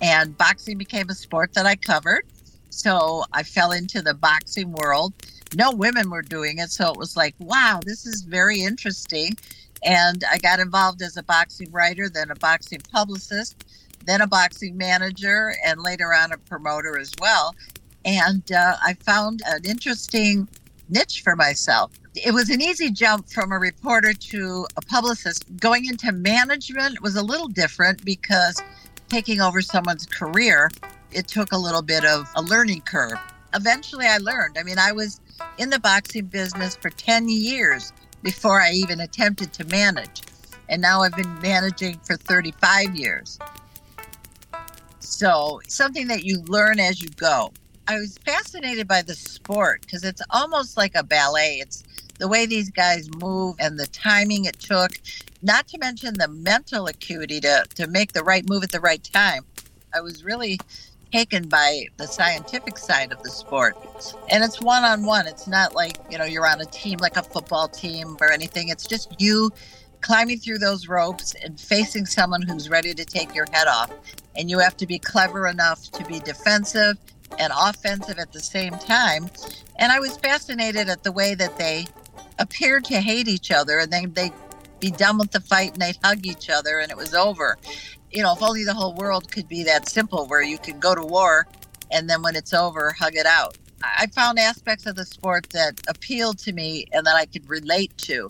And 0.00 0.36
boxing 0.36 0.78
became 0.78 1.08
a 1.10 1.14
sport 1.14 1.52
that 1.54 1.64
I 1.64 1.76
covered. 1.76 2.24
So 2.72 3.24
I 3.32 3.42
fell 3.42 3.72
into 3.72 4.00
the 4.00 4.14
boxing 4.14 4.72
world. 4.72 5.12
No 5.54 5.72
women 5.72 6.08
were 6.08 6.22
doing 6.22 6.58
it. 6.58 6.70
So 6.70 6.90
it 6.90 6.96
was 6.96 7.16
like, 7.16 7.34
wow, 7.38 7.80
this 7.84 8.06
is 8.06 8.22
very 8.22 8.62
interesting. 8.62 9.36
And 9.84 10.24
I 10.30 10.38
got 10.38 10.58
involved 10.58 11.02
as 11.02 11.16
a 11.18 11.22
boxing 11.22 11.70
writer, 11.70 12.08
then 12.08 12.30
a 12.30 12.34
boxing 12.36 12.80
publicist, 12.90 13.64
then 14.06 14.22
a 14.22 14.26
boxing 14.26 14.76
manager, 14.76 15.54
and 15.66 15.82
later 15.82 16.14
on 16.14 16.32
a 16.32 16.38
promoter 16.38 16.98
as 16.98 17.12
well. 17.20 17.54
And 18.04 18.50
uh, 18.50 18.76
I 18.82 18.94
found 18.94 19.42
an 19.46 19.64
interesting 19.66 20.48
niche 20.88 21.20
for 21.22 21.36
myself. 21.36 21.92
It 22.14 22.32
was 22.32 22.48
an 22.48 22.62
easy 22.62 22.90
jump 22.90 23.28
from 23.28 23.52
a 23.52 23.58
reporter 23.58 24.14
to 24.14 24.66
a 24.76 24.80
publicist. 24.80 25.44
Going 25.58 25.86
into 25.86 26.10
management 26.10 27.02
was 27.02 27.16
a 27.16 27.22
little 27.22 27.48
different 27.48 28.04
because 28.04 28.62
taking 29.08 29.40
over 29.40 29.60
someone's 29.60 30.06
career, 30.06 30.70
it 31.14 31.28
took 31.28 31.52
a 31.52 31.58
little 31.58 31.82
bit 31.82 32.04
of 32.04 32.28
a 32.36 32.42
learning 32.42 32.82
curve. 32.82 33.18
Eventually, 33.54 34.06
I 34.06 34.18
learned. 34.18 34.56
I 34.58 34.62
mean, 34.62 34.78
I 34.78 34.92
was 34.92 35.20
in 35.58 35.70
the 35.70 35.78
boxing 35.78 36.26
business 36.26 36.76
for 36.76 36.90
10 36.90 37.28
years 37.28 37.92
before 38.22 38.60
I 38.60 38.72
even 38.72 39.00
attempted 39.00 39.52
to 39.54 39.64
manage. 39.66 40.22
And 40.68 40.80
now 40.80 41.02
I've 41.02 41.14
been 41.14 41.40
managing 41.40 41.98
for 41.98 42.16
35 42.16 42.94
years. 42.96 43.38
So, 45.00 45.60
something 45.68 46.06
that 46.08 46.24
you 46.24 46.40
learn 46.42 46.80
as 46.80 47.02
you 47.02 47.08
go. 47.10 47.52
I 47.88 47.96
was 47.96 48.16
fascinated 48.18 48.88
by 48.88 49.02
the 49.02 49.14
sport 49.14 49.82
because 49.82 50.04
it's 50.04 50.22
almost 50.30 50.76
like 50.76 50.94
a 50.94 51.02
ballet. 51.02 51.58
It's 51.60 51.82
the 52.18 52.28
way 52.28 52.46
these 52.46 52.70
guys 52.70 53.08
move 53.16 53.56
and 53.58 53.78
the 53.78 53.88
timing 53.88 54.44
it 54.44 54.58
took, 54.60 54.92
not 55.42 55.66
to 55.68 55.78
mention 55.78 56.14
the 56.14 56.28
mental 56.28 56.86
acuity 56.86 57.40
to, 57.40 57.64
to 57.74 57.86
make 57.88 58.12
the 58.12 58.22
right 58.22 58.48
move 58.48 58.62
at 58.62 58.70
the 58.70 58.80
right 58.80 59.02
time. 59.02 59.44
I 59.94 60.00
was 60.00 60.24
really 60.24 60.58
taken 61.12 61.48
by 61.48 61.84
the 61.98 62.06
scientific 62.06 62.78
side 62.78 63.12
of 63.12 63.22
the 63.22 63.30
sport. 63.30 63.76
And 64.30 64.42
it's 64.42 64.60
one 64.60 64.84
on 64.84 65.04
one. 65.04 65.26
It's 65.26 65.46
not 65.46 65.74
like, 65.74 65.98
you 66.10 66.18
know, 66.18 66.24
you're 66.24 66.46
on 66.46 66.60
a 66.60 66.66
team 66.66 66.98
like 67.00 67.16
a 67.16 67.22
football 67.22 67.68
team 67.68 68.16
or 68.20 68.32
anything. 68.32 68.68
It's 68.68 68.86
just 68.86 69.20
you 69.20 69.50
climbing 70.00 70.38
through 70.38 70.58
those 70.58 70.88
ropes 70.88 71.34
and 71.44 71.60
facing 71.60 72.06
someone 72.06 72.42
who's 72.42 72.68
ready 72.68 72.94
to 72.94 73.04
take 73.04 73.34
your 73.34 73.46
head 73.52 73.68
off. 73.68 73.92
And 74.36 74.50
you 74.50 74.58
have 74.58 74.76
to 74.78 74.86
be 74.86 74.98
clever 74.98 75.46
enough 75.46 75.90
to 75.92 76.04
be 76.04 76.18
defensive 76.20 76.96
and 77.38 77.52
offensive 77.56 78.18
at 78.18 78.32
the 78.32 78.40
same 78.40 78.72
time. 78.72 79.30
And 79.76 79.92
I 79.92 80.00
was 80.00 80.16
fascinated 80.16 80.88
at 80.88 81.02
the 81.02 81.12
way 81.12 81.34
that 81.34 81.58
they 81.58 81.86
appeared 82.38 82.84
to 82.86 83.00
hate 83.00 83.28
each 83.28 83.50
other 83.50 83.78
and 83.78 83.92
then 83.92 84.12
they 84.14 84.32
be 84.80 84.90
done 84.90 85.16
with 85.18 85.30
the 85.30 85.40
fight 85.40 85.72
and 85.74 85.82
they'd 85.82 85.98
hug 86.02 86.26
each 86.26 86.50
other 86.50 86.80
and 86.80 86.90
it 86.90 86.96
was 86.96 87.14
over. 87.14 87.56
You 88.12 88.22
know, 88.22 88.34
if 88.34 88.42
only 88.42 88.64
the 88.64 88.74
whole 88.74 88.94
world 88.94 89.32
could 89.32 89.48
be 89.48 89.64
that 89.64 89.88
simple 89.88 90.26
where 90.26 90.42
you 90.42 90.58
could 90.58 90.80
go 90.80 90.94
to 90.94 91.02
war 91.02 91.46
and 91.90 92.08
then 92.08 92.22
when 92.22 92.36
it's 92.36 92.52
over, 92.52 92.92
hug 92.92 93.14
it 93.14 93.26
out. 93.26 93.56
I 93.82 94.06
found 94.08 94.38
aspects 94.38 94.86
of 94.86 94.96
the 94.96 95.04
sport 95.04 95.48
that 95.50 95.80
appealed 95.88 96.38
to 96.40 96.52
me 96.52 96.86
and 96.92 97.06
that 97.06 97.16
I 97.16 97.26
could 97.26 97.48
relate 97.48 97.96
to. 97.98 98.28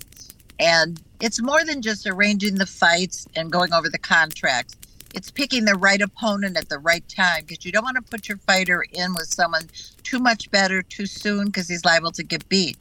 And 0.58 1.02
it's 1.20 1.42
more 1.42 1.64
than 1.64 1.82
just 1.82 2.06
arranging 2.06 2.54
the 2.56 2.66
fights 2.66 3.26
and 3.36 3.50
going 3.50 3.72
over 3.72 3.88
the 3.88 3.98
contracts. 3.98 4.76
It's 5.14 5.30
picking 5.30 5.64
the 5.64 5.74
right 5.74 6.00
opponent 6.00 6.56
at 6.56 6.68
the 6.68 6.78
right 6.78 7.06
time 7.08 7.44
because 7.46 7.64
you 7.64 7.72
don't 7.72 7.84
want 7.84 7.96
to 7.96 8.02
put 8.02 8.28
your 8.28 8.38
fighter 8.38 8.84
in 8.92 9.12
with 9.14 9.26
someone 9.26 9.68
too 10.02 10.18
much 10.18 10.50
better 10.50 10.80
too 10.82 11.06
soon 11.06 11.46
because 11.46 11.68
he's 11.68 11.84
liable 11.84 12.12
to 12.12 12.22
get 12.22 12.48
beat. 12.48 12.78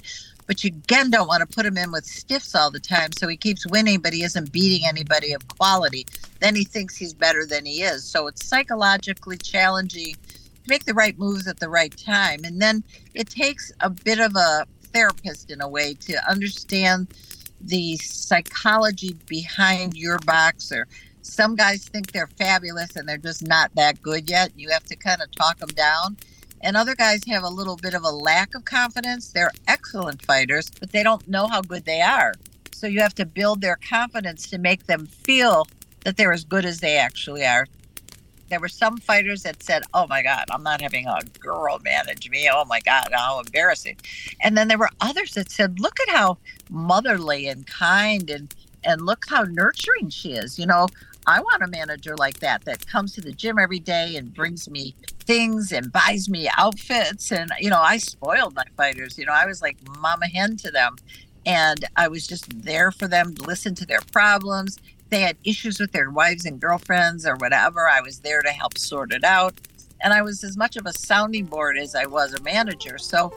But 0.52 0.66
you 0.66 0.72
again 0.72 1.10
don't 1.10 1.30
want 1.30 1.40
to 1.40 1.56
put 1.56 1.66
him 1.66 1.78
in 1.78 1.94
with 1.94 2.04
stiffs 2.04 2.56
all 2.56 2.72
the 2.72 2.80
time 2.82 3.14
so 3.14 3.30
he 3.30 3.38
keeps 3.38 3.66
winning, 3.68 4.02
but 4.02 4.12
he 4.12 4.22
isn't 4.24 4.52
beating 4.52 4.86
anybody 4.86 5.32
of 5.32 5.48
quality. 5.48 6.06
Then 6.42 6.58
he 6.58 6.66
thinks 6.66 6.98
he's 6.98 7.14
better 7.14 7.46
than 7.46 7.66
he 7.66 7.84
is. 7.84 8.04
So 8.04 8.28
it's 8.28 8.46
psychologically 8.46 9.38
challenging 9.38 10.16
to 10.16 10.68
make 10.68 10.84
the 10.84 10.94
right 10.94 11.18
moves 11.18 11.48
at 11.48 11.62
the 11.62 11.70
right 11.70 11.96
time. 11.96 12.42
And 12.44 12.62
then 12.62 12.84
it 13.14 13.30
takes 13.30 13.72
a 13.80 13.90
bit 13.90 14.20
of 14.20 14.36
a 14.36 14.66
therapist 14.92 15.52
in 15.52 15.62
a 15.62 15.70
way 15.70 15.94
to 16.02 16.18
understand 16.30 17.08
the 17.62 17.96
psychology 17.96 19.16
behind 19.28 19.96
your 19.96 20.20
boxer. 20.20 20.86
Some 21.22 21.56
guys 21.56 21.86
think 21.86 22.12
they're 22.12 22.28
fabulous 22.28 22.98
and 22.98 23.08
they're 23.08 23.18
just 23.18 23.48
not 23.48 23.74
that 23.76 24.02
good 24.02 24.30
yet. 24.30 24.52
You 24.58 24.68
have 24.72 24.84
to 24.88 24.98
kind 24.98 25.22
of 25.22 25.32
talk 25.32 25.60
them 25.60 25.70
down. 25.70 26.18
And 26.64 26.78
other 26.78 26.96
guys 26.96 27.22
have 27.28 27.44
a 27.44 27.50
little 27.50 27.76
bit 27.76 27.94
of 27.94 28.04
a 28.04 28.10
lack 28.10 28.56
of 28.56 28.66
confidence. 28.66 29.30
They're 29.30 29.52
excellent 29.68 30.24
fighters, 30.26 30.70
but 30.80 30.92
they 30.92 31.04
don't 31.04 31.28
know 31.28 31.48
how 31.48 31.62
good 31.62 31.86
they 31.86 32.02
are. 32.02 32.34
So 32.74 32.88
you 32.88 33.00
have 33.00 33.16
to 33.16 33.26
build 33.26 33.62
their 33.62 33.78
confidence 33.78 34.50
to 34.50 34.58
make 34.58 34.86
them 34.88 35.06
feel 35.06 35.68
that 36.04 36.18
they're 36.18 36.34
as 36.34 36.44
good 36.44 36.66
as 36.66 36.80
they 36.80 36.98
actually 36.98 37.46
are. 37.46 37.68
There 38.50 38.60
were 38.60 38.68
some 38.68 38.98
fighters 38.98 39.44
that 39.44 39.64
said, 39.64 39.84
Oh 39.94 40.08
my 40.08 40.22
God, 40.22 40.46
I'm 40.52 40.64
not 40.64 40.82
having 40.82 41.08
a 41.08 41.20
girl 41.40 41.80
manage 41.84 42.30
me. 42.30 42.50
Oh 42.52 42.66
my 42.66 42.82
God, 42.82 43.08
how 43.12 43.40
embarrassing. 43.40 43.98
And 44.42 44.58
then 44.58 44.68
there 44.68 44.78
were 44.78 44.90
others 45.00 45.36
that 45.36 45.50
said, 45.50 45.80
Look 45.80 46.00
at 46.02 46.10
how 46.10 46.38
motherly 46.70 47.48
and 47.48 47.66
kind 47.66 48.30
and 48.30 48.54
and 48.84 49.02
look 49.06 49.26
how 49.30 49.44
nurturing 49.44 50.10
she 50.10 50.34
is. 50.34 50.60
You 50.60 50.66
know, 50.66 50.88
I 51.28 51.40
want 51.40 51.64
a 51.64 51.68
manager 51.68 52.16
like 52.18 52.40
that 52.40 52.66
that 52.66 52.88
comes 52.88 53.14
to 53.14 53.22
the 53.22 53.32
gym 53.32 53.60
every 53.60 53.80
day 53.80 54.16
and 54.16 54.34
brings 54.34 54.70
me 54.70 54.96
things 55.20 55.72
and 55.72 55.92
buys 55.92 56.28
me 56.30 56.50
outfits. 56.58 57.32
And, 57.32 57.52
you 57.60 57.70
know, 57.70 57.80
I 57.80 57.98
spoiled 57.98 58.56
my 58.56 58.66
fighters. 58.76 59.18
You 59.18 59.26
know, 59.26 59.34
I 59.34 59.46
was 59.46 59.62
like 59.62 59.78
mama 60.00 60.28
hen 60.28 60.58
to 60.58 60.72
them. 60.72 60.96
And 61.46 61.86
I 61.96 62.08
was 62.08 62.28
just 62.28 62.64
there 62.64 62.92
for 62.92 63.08
them 63.08 63.36
to 63.36 63.44
listen 63.44 63.76
to 63.76 63.86
their 63.86 64.02
problems. 64.12 64.78
They 65.10 65.22
had 65.22 65.38
issues 65.44 65.80
with 65.80 65.92
their 65.92 66.10
wives 66.10 66.46
and 66.46 66.60
girlfriends 66.60 67.26
or 67.26 67.36
whatever. 67.36 67.88
I 67.88 68.02
was 68.02 68.20
there 68.20 68.42
to 68.42 68.50
help 68.50 68.78
sort 68.78 69.12
it 69.12 69.24
out. 69.24 69.54
And 70.04 70.14
I 70.14 70.22
was 70.22 70.44
as 70.44 70.58
much 70.58 70.78
of 70.78 70.86
a 70.86 70.94
sounding 70.94 71.46
board 71.46 71.78
as 71.78 71.96
I 71.96 72.06
was 72.06 72.34
a 72.34 72.42
manager. 72.42 72.98
So 72.98 73.34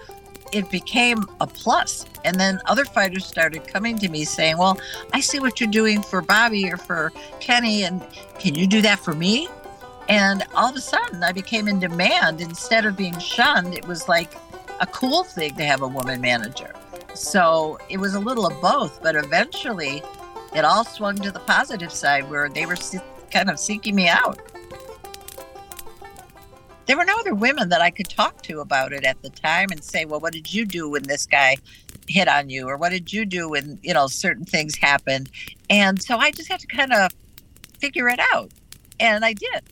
it 0.52 0.70
became 0.70 1.24
a 1.40 1.46
plus. 1.46 2.06
And 2.24 2.38
then 2.38 2.60
other 2.66 2.84
fighters 2.84 3.26
started 3.26 3.66
coming 3.66 3.98
to 3.98 4.08
me 4.08 4.24
saying, 4.24 4.58
Well, 4.58 4.78
I 5.12 5.20
see 5.20 5.40
what 5.40 5.60
you're 5.60 5.70
doing 5.70 6.02
for 6.02 6.22
Bobby 6.22 6.70
or 6.70 6.76
for 6.76 7.12
Kenny, 7.40 7.84
and 7.84 8.02
can 8.38 8.54
you 8.54 8.66
do 8.66 8.80
that 8.82 8.98
for 8.98 9.14
me? 9.14 9.48
And 10.08 10.44
all 10.54 10.68
of 10.68 10.76
a 10.76 10.80
sudden, 10.80 11.22
I 11.22 11.32
became 11.32 11.66
in 11.66 11.80
demand. 11.80 12.40
Instead 12.40 12.84
of 12.84 12.96
being 12.96 13.18
shunned, 13.18 13.74
it 13.74 13.86
was 13.86 14.08
like 14.08 14.34
a 14.80 14.86
cool 14.86 15.24
thing 15.24 15.54
to 15.56 15.64
have 15.64 15.82
a 15.82 15.88
woman 15.88 16.20
manager. 16.20 16.74
So 17.14 17.78
it 17.88 17.98
was 17.98 18.14
a 18.14 18.20
little 18.20 18.46
of 18.46 18.60
both, 18.60 19.02
but 19.02 19.16
eventually 19.16 20.02
it 20.54 20.64
all 20.64 20.84
swung 20.84 21.16
to 21.16 21.30
the 21.30 21.40
positive 21.40 21.92
side 21.92 22.28
where 22.28 22.48
they 22.48 22.66
were 22.66 22.76
kind 23.30 23.50
of 23.50 23.58
seeking 23.58 23.94
me 23.94 24.08
out 24.08 24.40
there 26.86 26.96
were 26.96 27.04
no 27.04 27.18
other 27.18 27.34
women 27.34 27.68
that 27.70 27.80
I 27.80 27.90
could 27.90 28.08
talk 28.08 28.42
to 28.42 28.60
about 28.60 28.92
it 28.92 29.04
at 29.04 29.20
the 29.22 29.30
time 29.30 29.68
and 29.70 29.82
say, 29.82 30.04
well, 30.04 30.20
what 30.20 30.32
did 30.32 30.52
you 30.52 30.66
do 30.66 30.90
when 30.90 31.04
this 31.04 31.26
guy 31.26 31.56
hit 32.06 32.28
on 32.28 32.50
you? 32.50 32.68
Or 32.68 32.76
what 32.76 32.90
did 32.90 33.12
you 33.12 33.24
do 33.24 33.48
when, 33.48 33.78
you 33.82 33.94
know, 33.94 34.06
certain 34.06 34.44
things 34.44 34.76
happened? 34.76 35.30
And 35.70 36.02
so 36.02 36.18
I 36.18 36.30
just 36.30 36.48
had 36.48 36.60
to 36.60 36.66
kind 36.66 36.92
of 36.92 37.10
figure 37.78 38.08
it 38.08 38.20
out. 38.32 38.50
And 39.00 39.24
I 39.24 39.32
did. 39.32 39.62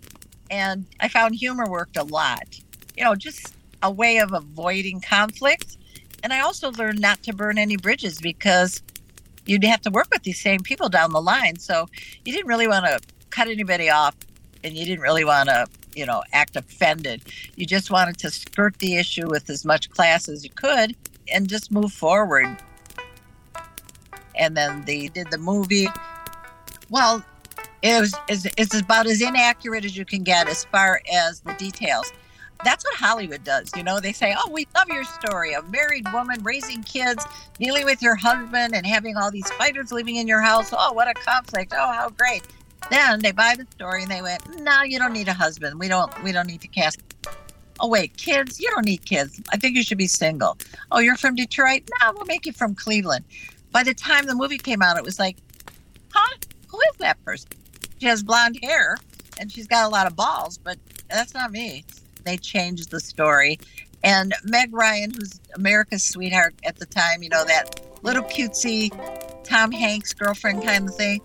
And 0.50 0.86
I 1.00 1.08
found 1.08 1.34
humor 1.34 1.68
worked 1.68 1.96
a 1.96 2.04
lot, 2.04 2.58
you 2.96 3.04
know, 3.04 3.14
just 3.14 3.54
a 3.82 3.90
way 3.90 4.18
of 4.18 4.32
avoiding 4.32 5.00
conflict. 5.00 5.76
And 6.22 6.32
I 6.32 6.40
also 6.40 6.70
learned 6.72 7.00
not 7.00 7.22
to 7.24 7.34
burn 7.34 7.58
any 7.58 7.76
bridges 7.76 8.20
because 8.20 8.82
you'd 9.44 9.64
have 9.64 9.80
to 9.82 9.90
work 9.90 10.08
with 10.12 10.22
these 10.22 10.40
same 10.40 10.60
people 10.60 10.88
down 10.88 11.12
the 11.12 11.20
line. 11.20 11.58
So 11.58 11.88
you 12.24 12.32
didn't 12.32 12.46
really 12.46 12.68
want 12.68 12.86
to 12.86 13.00
cut 13.30 13.48
anybody 13.48 13.90
off 13.90 14.14
and 14.62 14.74
you 14.74 14.84
didn't 14.84 15.00
really 15.00 15.24
want 15.24 15.48
to 15.48 15.66
you 15.94 16.06
know, 16.06 16.22
act 16.32 16.56
offended. 16.56 17.22
You 17.56 17.66
just 17.66 17.90
wanted 17.90 18.18
to 18.18 18.30
skirt 18.30 18.78
the 18.78 18.96
issue 18.96 19.28
with 19.28 19.50
as 19.50 19.64
much 19.64 19.90
class 19.90 20.28
as 20.28 20.44
you 20.44 20.50
could 20.50 20.96
and 21.32 21.48
just 21.48 21.70
move 21.70 21.92
forward. 21.92 22.56
And 24.34 24.56
then 24.56 24.84
they 24.84 25.08
did 25.08 25.30
the 25.30 25.38
movie. 25.38 25.88
Well, 26.90 27.24
it 27.82 28.00
was 28.00 28.14
it's, 28.28 28.46
it's 28.56 28.80
about 28.80 29.06
as 29.06 29.20
inaccurate 29.20 29.84
as 29.84 29.96
you 29.96 30.04
can 30.04 30.22
get 30.22 30.48
as 30.48 30.64
far 30.64 31.00
as 31.12 31.40
the 31.40 31.52
details. 31.54 32.12
That's 32.64 32.84
what 32.84 32.94
Hollywood 32.94 33.42
does. 33.42 33.72
You 33.76 33.82
know, 33.82 33.98
they 33.98 34.12
say, 34.12 34.34
Oh, 34.38 34.50
we 34.50 34.68
love 34.76 34.88
your 34.88 35.04
story. 35.04 35.52
A 35.52 35.62
married 35.62 36.06
woman 36.12 36.42
raising 36.44 36.82
kids, 36.84 37.24
dealing 37.58 37.84
with 37.84 38.00
your 38.00 38.14
husband, 38.14 38.74
and 38.74 38.86
having 38.86 39.16
all 39.16 39.32
these 39.32 39.50
fighters 39.52 39.90
living 39.90 40.16
in 40.16 40.28
your 40.28 40.40
house. 40.40 40.70
Oh, 40.72 40.92
what 40.92 41.08
a 41.08 41.14
conflict. 41.14 41.72
Oh, 41.76 41.92
how 41.92 42.10
great. 42.10 42.42
Then 42.92 43.20
they 43.20 43.32
buy 43.32 43.54
the 43.56 43.66
story 43.70 44.02
and 44.02 44.10
they 44.10 44.20
went, 44.20 44.60
"No, 44.60 44.82
you 44.82 44.98
don't 44.98 45.14
need 45.14 45.26
a 45.26 45.32
husband. 45.32 45.80
We 45.80 45.88
don't. 45.88 46.12
We 46.22 46.30
don't 46.30 46.46
need 46.46 46.60
to 46.60 46.68
cast." 46.68 47.00
Oh 47.80 47.88
wait, 47.88 48.14
kids? 48.18 48.60
You 48.60 48.68
don't 48.70 48.84
need 48.84 49.06
kids. 49.06 49.40
I 49.50 49.56
think 49.56 49.76
you 49.76 49.82
should 49.82 49.96
be 49.96 50.06
single. 50.06 50.58
Oh, 50.90 50.98
you're 50.98 51.16
from 51.16 51.34
Detroit? 51.34 51.88
No, 52.00 52.12
we'll 52.12 52.26
make 52.26 52.44
you 52.44 52.52
from 52.52 52.74
Cleveland. 52.74 53.24
By 53.70 53.82
the 53.82 53.94
time 53.94 54.26
the 54.26 54.34
movie 54.34 54.58
came 54.58 54.82
out, 54.82 54.98
it 54.98 55.04
was 55.04 55.18
like, 55.18 55.38
huh? 56.12 56.36
Who 56.68 56.78
is 56.80 56.96
that 56.98 57.22
person? 57.24 57.48
She 57.98 58.06
has 58.08 58.22
blonde 58.22 58.58
hair 58.62 58.98
and 59.40 59.50
she's 59.50 59.66
got 59.66 59.86
a 59.86 59.88
lot 59.88 60.06
of 60.06 60.14
balls, 60.14 60.58
but 60.58 60.76
that's 61.08 61.32
not 61.32 61.50
me. 61.50 61.84
They 62.24 62.36
changed 62.36 62.90
the 62.90 63.00
story. 63.00 63.58
And 64.04 64.34
Meg 64.44 64.68
Ryan, 64.70 65.12
who's 65.12 65.40
America's 65.54 66.04
sweetheart 66.04 66.54
at 66.64 66.76
the 66.76 66.86
time, 66.86 67.22
you 67.22 67.30
know, 67.30 67.44
that 67.46 67.80
little 68.02 68.24
cutesy 68.24 68.90
Tom 69.44 69.72
Hanks 69.72 70.12
girlfriend 70.12 70.62
kind 70.62 70.88
of 70.88 70.94
thing 70.94 71.22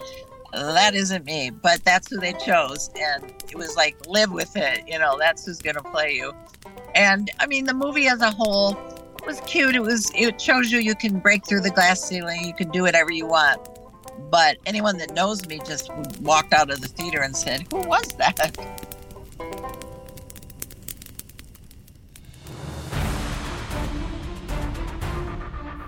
that 0.64 0.96
isn't 0.96 1.26
me, 1.26 1.50
but 1.50 1.84
that's 1.84 2.10
who 2.10 2.20
they 2.20 2.34
chose. 2.34 2.90
And 3.00 3.24
it 3.50 3.56
was 3.56 3.76
like, 3.76 3.96
live 4.08 4.32
with 4.32 4.56
it. 4.56 4.84
You 4.88 5.00
know, 5.00 5.18
that's 5.18 5.46
who's 5.46 5.62
going 5.62 5.76
to 5.76 5.84
play 5.84 6.14
you. 6.14 6.34
And 6.96 7.30
I 7.40 7.48
mean, 7.48 7.66
the 7.66 7.74
movie 7.74 8.08
as 8.08 8.22
a 8.22 8.32
whole 8.32 8.78
was 9.26 9.42
cute. 9.42 9.76
It 9.76 9.82
was, 9.82 10.12
it 10.16 10.40
shows 10.40 10.72
you 10.72 10.80
you 10.80 10.96
can 10.96 11.20
break 11.20 11.46
through 11.48 11.62
the 11.62 11.70
glass 11.70 12.04
ceiling, 12.04 12.44
you 12.44 12.54
can 12.54 12.70
do 12.72 12.84
whatever 12.84 13.12
you 13.12 13.26
want. 13.26 13.68
But 14.32 14.58
anyone 14.66 14.98
that 14.98 15.14
knows 15.14 15.46
me 15.48 15.60
just 15.66 15.92
walked 16.22 16.54
out 16.54 16.70
of 16.70 16.82
the 16.82 16.88
theater 16.88 17.22
and 17.22 17.36
said, 17.36 17.68
Who 17.72 17.80
was 17.82 18.08
that? 18.14 18.58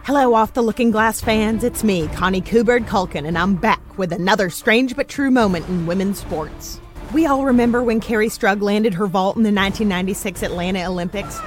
Hello, 0.10 0.34
Off 0.34 0.56
the 0.56 0.64
Looking 0.64 0.90
Glass 0.90 1.22
fans. 1.22 1.64
It's 1.64 1.84
me, 1.84 2.08
Connie 2.08 2.42
Kubert 2.42 2.88
Culkin, 2.88 3.28
and 3.28 3.38
I'm 3.38 3.54
back 3.54 3.96
with 3.96 4.12
another 4.12 4.50
strange 4.50 4.96
but 4.96 5.08
true 5.08 5.30
moment 5.30 5.70
in 5.70 5.86
women's 5.86 6.18
sports. 6.18 6.82
We 7.14 7.28
all 7.28 7.46
remember 7.46 7.84
when 7.84 8.02
Kerri 8.02 8.26
Strug 8.26 8.64
landed 8.64 8.96
her 8.96 9.06
vault 9.06 9.38
in 9.38 9.44
the 9.44 9.52
1996 9.52 10.42
Atlanta 10.42 10.84
Olympics. 10.88 11.38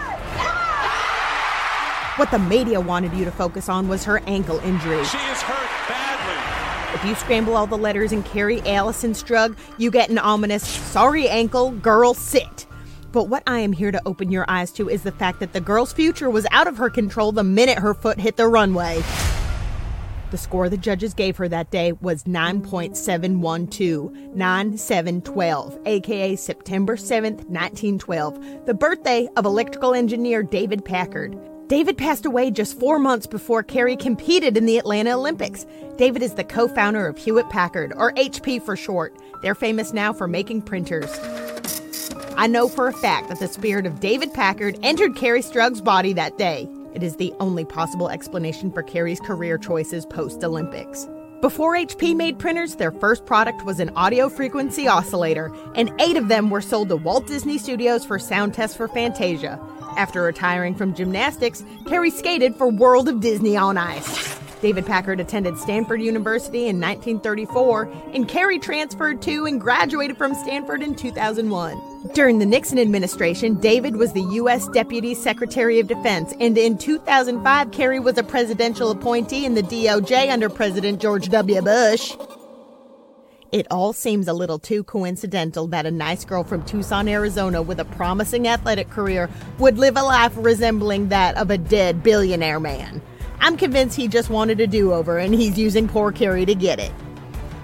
What 2.15 2.31
the 2.31 2.39
media 2.39 2.81
wanted 2.81 3.13
you 3.15 3.25
to 3.25 3.33
focus 3.33 3.69
on 3.69 3.89
was 3.89 4.05
her 4.05 4.21
ankle 4.29 4.61
injury. 4.61 5.05
She 5.07 5.17
is 5.17 5.43
hurt 5.43 5.89
badly. 5.89 6.95
If 6.95 7.05
you 7.05 7.17
scramble 7.17 7.57
all 7.57 7.67
the 7.67 7.77
letters 7.77 8.13
in 8.13 8.23
Kerri 8.23 8.65
Allison 8.65 9.13
Strug, 9.13 9.57
you 9.77 9.91
get 9.91 10.09
an 10.09 10.19
ominous, 10.19 10.65
sorry 10.65 11.29
ankle, 11.29 11.73
girl, 11.73 12.15
sit. 12.15 12.67
But 13.13 13.29
what 13.29 13.45
I 13.47 13.61
am 13.61 13.73
here 13.73 13.93
to 13.93 14.03
open 14.07 14.33
your 14.33 14.47
eyes 14.49 14.73
to 14.73 14.89
is 14.89 15.03
the 15.03 15.13
fact 15.13 15.41
that 15.41 15.53
the 15.53 15.61
girl's 15.61 15.93
future 15.93 16.31
was 16.31 16.47
out 16.51 16.67
of 16.67 16.79
her 16.79 16.89
control 16.89 17.31
the 17.31 17.45
minute 17.45 17.79
her 17.79 17.93
foot 17.93 18.19
hit 18.19 18.39
the 18.39 18.49
runway. 18.49 19.03
The 20.31 20.39
score 20.39 20.71
the 20.71 20.79
judges 20.79 21.13
gave 21.13 21.37
her 21.37 21.47
that 21.49 21.71
day 21.71 21.93
was 21.93 22.25
9.712, 22.25 24.35
9712, 24.35 25.79
aka 25.85 26.37
September 26.37 26.97
7th, 26.97 27.51
1912, 27.51 28.65
the 28.65 28.73
birthday 28.73 29.29
of 29.37 29.45
electrical 29.45 29.93
engineer 29.93 30.43
David 30.43 30.83
Packard. 30.83 31.37
David 31.69 31.99
passed 31.99 32.25
away 32.25 32.51
just 32.51 32.81
four 32.81 32.99
months 32.99 33.27
before 33.27 33.63
Kerri 33.63 33.99
competed 33.99 34.57
in 34.57 34.65
the 34.65 34.79
Atlanta 34.79 35.15
Olympics. 35.15 35.67
David 35.97 36.23
is 36.23 36.33
the 36.33 36.45
co 36.45 36.67
founder 36.67 37.07
of 37.07 37.19
Hewlett 37.19 37.51
Packard, 37.51 37.93
or 37.97 38.13
HP 38.13 38.63
for 38.63 38.75
short. 38.75 39.15
They're 39.43 39.55
famous 39.55 39.93
now 39.93 40.15
for 40.15 40.27
making 40.27 40.63
printers. 40.63 41.11
I 42.37 42.47
know 42.47 42.69
for 42.69 42.89
a 42.89 42.93
fact 42.93 43.29
that 43.29 43.41
the 43.41 43.47
spirit 43.47 43.85
of 43.87 44.01
David 44.01 44.33
Packard 44.33 44.79
entered 44.83 45.15
Kerri 45.15 45.43
Strug's 45.43 45.81
body 45.81 46.13
that 46.15 46.39
day. 46.39 46.69
It 46.95 47.03
is 47.03 47.17
the 47.17 47.33
only 47.41 47.65
possible 47.65 48.09
explanation 48.09 48.73
for 48.73 48.83
Kerri's 48.83 49.21
career 49.21 49.59
choices 49.59 50.07
post 50.07 50.43
Olympics. 50.43 51.07
Before 51.43 51.75
HP 51.75 52.17
made 52.17 52.39
printers, 52.39 52.77
their 52.77 52.93
first 52.93 53.27
product 53.27 53.65
was 53.65 53.81
an 53.81 53.91
audio 53.97 54.29
frequency 54.29 54.89
oscillator, 54.89 55.53
and 55.75 55.93
eight 56.01 56.17
of 56.17 56.29
them 56.29 56.51
were 56.51 56.61
sold 56.61 56.89
to 56.89 56.97
Walt 56.97 57.27
Disney 57.27 57.59
Studios 57.59 58.05
for 58.05 58.19
sound 58.19 58.55
tests 58.55 58.77
for 58.77 58.89
Fantasia. 58.89 59.61
After 59.97 60.23
retiring 60.23 60.75
from 60.75 60.95
gymnastics, 60.95 61.63
Kerri 61.85 62.11
skated 62.11 62.57
for 62.57 62.69
World 62.69 63.09
of 63.09 63.21
Disney 63.21 63.57
on 63.57 63.77
Ice. 63.77 64.42
David 64.63 64.87
Packard 64.87 65.19
attended 65.19 65.59
Stanford 65.59 66.01
University 66.01 66.69
in 66.69 66.81
1934, 66.81 67.83
and 68.15 68.29
Kerri 68.29 68.63
transferred 68.63 69.21
to 69.23 69.45
and 69.45 69.61
graduated 69.61 70.17
from 70.17 70.35
Stanford 70.35 70.83
in 70.83 70.95
2001. 70.95 72.13
During 72.15 72.39
the 72.39 72.47
Nixon 72.47 72.79
administration, 72.79 73.55
David 73.55 73.97
was 73.97 74.13
the 74.13 74.23
U.S. 74.23 74.69
Deputy 74.69 75.15
Secretary 75.15 75.81
of 75.81 75.89
Defense, 75.89 76.33
and 76.39 76.57
in 76.57 76.79
2005, 76.79 77.73
Kerri 77.73 78.01
was 78.01 78.19
a 78.19 78.23
presidential 78.23 78.93
appointee 78.93 79.45
in 79.45 79.55
the 79.55 79.65
DOJ 79.65 80.31
under 80.33 80.49
President 80.49 81.01
George 81.01 81.29
W. 81.29 81.61
Bush. 81.61 82.15
It 83.51 83.67
all 83.69 83.93
seems 83.93 84.29
a 84.29 84.33
little 84.33 84.61
too 84.61 84.85
coincidental 84.85 85.67
that 85.69 85.87
a 85.87 85.91
nice 85.91 86.25
girl 86.25 86.45
from 86.45 86.65
Tucson, 86.65 87.09
Arizona, 87.09 87.61
with 87.63 87.81
a 87.81 87.85
promising 87.85 88.47
athletic 88.47 88.91
career 88.91 89.29
would 89.59 89.77
live 89.77 89.97
a 89.97 90.03
life 90.03 90.33
resembling 90.37 91.09
that 91.09 91.37
of 91.37 91.51
a 91.51 91.59
dead 91.59 92.05
billionaire 92.05 92.61
man. 92.61 93.03
I'm 93.45 93.57
convinced 93.57 93.97
he 93.97 94.07
just 94.07 94.31
wanted 94.31 94.61
a 94.61 94.69
do 94.69 94.93
over 94.93 95.19
and 95.19 95.35
he's 95.35 95.59
using 95.59 95.89
poor 95.89 96.13
Kerri 96.13 96.47
to 96.47 96.55
get 96.55 96.79
it. 96.79 96.93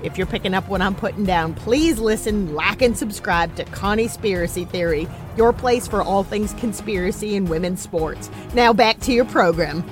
If 0.03 0.19
you're 0.19 0.27
picking 0.27 0.53
up 0.53 0.69
what 0.69 0.83
I'm 0.83 0.97
putting 0.97 1.25
down, 1.25 1.55
please 1.55 2.01
listen, 2.01 2.53
like, 2.53 2.83
and 2.83 2.99
subscribe 2.99 3.55
to 3.55 3.64
Connie's 3.67 4.14
Conspiracy 4.14 4.64
Theory, 4.64 5.07
your 5.37 5.53
place 5.53 5.87
for 5.87 6.03
all 6.03 6.25
things 6.25 6.53
conspiracy 6.55 7.37
in 7.37 7.45
women's 7.45 7.81
sports. 7.81 8.29
Now 8.55 8.73
back 8.73 8.99
to 9.03 9.12
your 9.12 9.25
program. 9.27 9.85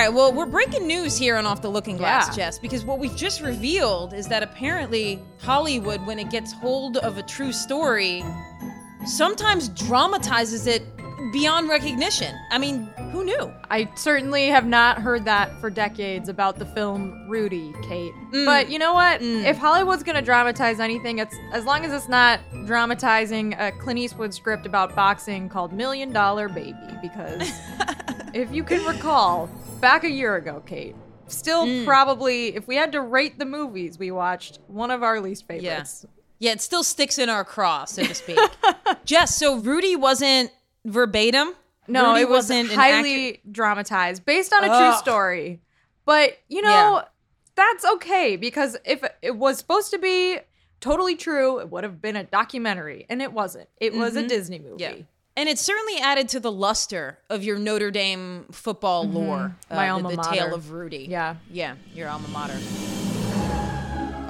Right, 0.00 0.12
well, 0.12 0.32
we're 0.32 0.46
breaking 0.46 0.86
news 0.86 1.18
here 1.18 1.36
on 1.36 1.44
Off 1.44 1.60
the 1.60 1.68
Looking 1.68 1.98
Glass, 1.98 2.28
Yeah. 2.28 2.46
Jess, 2.46 2.58
because 2.58 2.84
what 2.84 2.98
we've 2.98 3.16
just 3.16 3.42
revealed 3.42 4.14
is 4.14 4.26
that 4.28 4.42
apparently 4.42 5.22
Hollywood, 5.38 6.04
when 6.06 6.18
it 6.18 6.30
gets 6.30 6.52
hold 6.52 6.96
of 6.96 7.18
a 7.18 7.22
true 7.22 7.52
story, 7.52 8.24
sometimes 9.04 9.68
dramatizes 9.68 10.66
it 10.66 10.82
beyond 11.32 11.68
recognition. 11.68 12.34
I 12.50 12.56
mean, 12.58 12.88
who 13.12 13.24
knew? 13.24 13.52
I 13.70 13.90
certainly 13.94 14.46
have 14.46 14.66
not 14.66 14.98
heard 15.02 15.26
that 15.26 15.60
for 15.60 15.68
decades 15.68 16.30
about 16.30 16.58
the 16.58 16.64
film 16.64 17.28
Rudy, 17.28 17.74
Kate. 17.82 18.12
Mm. 18.32 18.46
But 18.46 18.70
you 18.70 18.78
know 18.78 18.94
what? 18.94 19.20
Mm. 19.20 19.44
If 19.44 19.58
Hollywood's 19.58 20.02
gonna 20.02 20.22
dramatize 20.22 20.80
anything, 20.80 21.18
it's 21.18 21.36
as 21.52 21.66
long 21.66 21.84
as 21.84 21.92
it's 21.92 22.08
not 22.08 22.40
dramatizing 22.66 23.52
a 23.54 23.70
Clint 23.72 23.98
Eastwood 23.98 24.32
script 24.32 24.64
about 24.64 24.96
boxing 24.96 25.48
called 25.48 25.72
Million 25.72 26.10
Dollar 26.10 26.48
Baby. 26.48 26.74
Because 27.02 27.52
if 28.34 28.50
you 28.50 28.64
can 28.64 28.84
recall, 28.84 29.48
back 29.80 30.04
a 30.04 30.10
year 30.10 30.36
ago, 30.36 30.62
Kate, 30.66 30.94
still 31.26 31.66
Mm. 31.66 31.84
probably, 31.86 32.54
if 32.54 32.66
we 32.66 32.76
had 32.76 32.92
to 32.92 33.00
rate 33.00 33.38
the 33.38 33.44
movies 33.44 33.98
we 33.98 34.10
watched, 34.10 34.58
one 34.66 34.90
of 34.90 35.02
our 35.02 35.20
least 35.20 35.46
favorites. 35.46 36.04
Yeah, 36.38 36.52
it 36.52 36.60
still 36.60 36.82
sticks 36.82 37.18
in 37.18 37.28
our 37.28 37.44
craw, 37.44 37.84
so 37.84 38.02
to 38.04 38.14
speak. 38.14 38.38
Jess, 39.04 39.36
so 39.36 39.56
Rudy 39.56 39.94
wasn't 39.96 40.50
verbatim? 40.84 41.52
No, 41.86 42.10
Rudy 42.10 42.22
it 42.22 42.28
was 42.28 42.36
wasn't 42.48 42.70
an 42.70 42.76
highly 42.76 43.40
dramatized, 43.50 44.24
based 44.24 44.52
on 44.52 44.64
a 44.64 44.68
true 44.68 44.96
story. 44.98 45.60
But 46.06 46.38
you 46.48 46.62
know, 46.62 46.68
Yeah. 46.68 47.02
that's 47.56 47.84
okay 47.84 48.36
because 48.36 48.76
if 48.84 49.04
it 49.22 49.36
was 49.36 49.58
supposed 49.58 49.90
to 49.90 49.98
be 49.98 50.38
totally 50.80 51.14
true, 51.14 51.58
it 51.58 51.68
would 51.70 51.84
have 51.84 52.00
been 52.00 52.16
a 52.16 52.24
documentary, 52.24 53.04
and 53.10 53.20
it 53.20 53.32
wasn't. 53.32 53.68
It 53.78 53.92
was 53.94 54.16
a 54.16 54.22
Mhm. 54.22 54.28
Disney 54.28 54.58
movie. 54.60 54.82
Yeah. 54.82 54.92
And 55.40 55.48
it 55.48 55.58
certainly 55.58 55.98
added 55.98 56.28
to 56.30 56.40
the 56.40 56.52
luster 56.52 57.16
of 57.30 57.42
your 57.42 57.58
Notre 57.58 57.90
Dame 57.90 58.44
football 58.52 59.06
Mhm. 59.06 59.14
lore. 59.14 59.56
My 59.70 59.88
uh, 59.88 59.94
alma 59.94 60.10
the, 60.10 60.16
the 60.16 60.22
mater. 60.22 60.36
tale 60.36 60.54
of 60.54 60.70
Rudy. 60.70 61.06
Yeah. 61.08 61.36
Yeah, 61.50 61.76
your 61.94 62.10
alma 62.10 62.28
mater. 62.28 62.58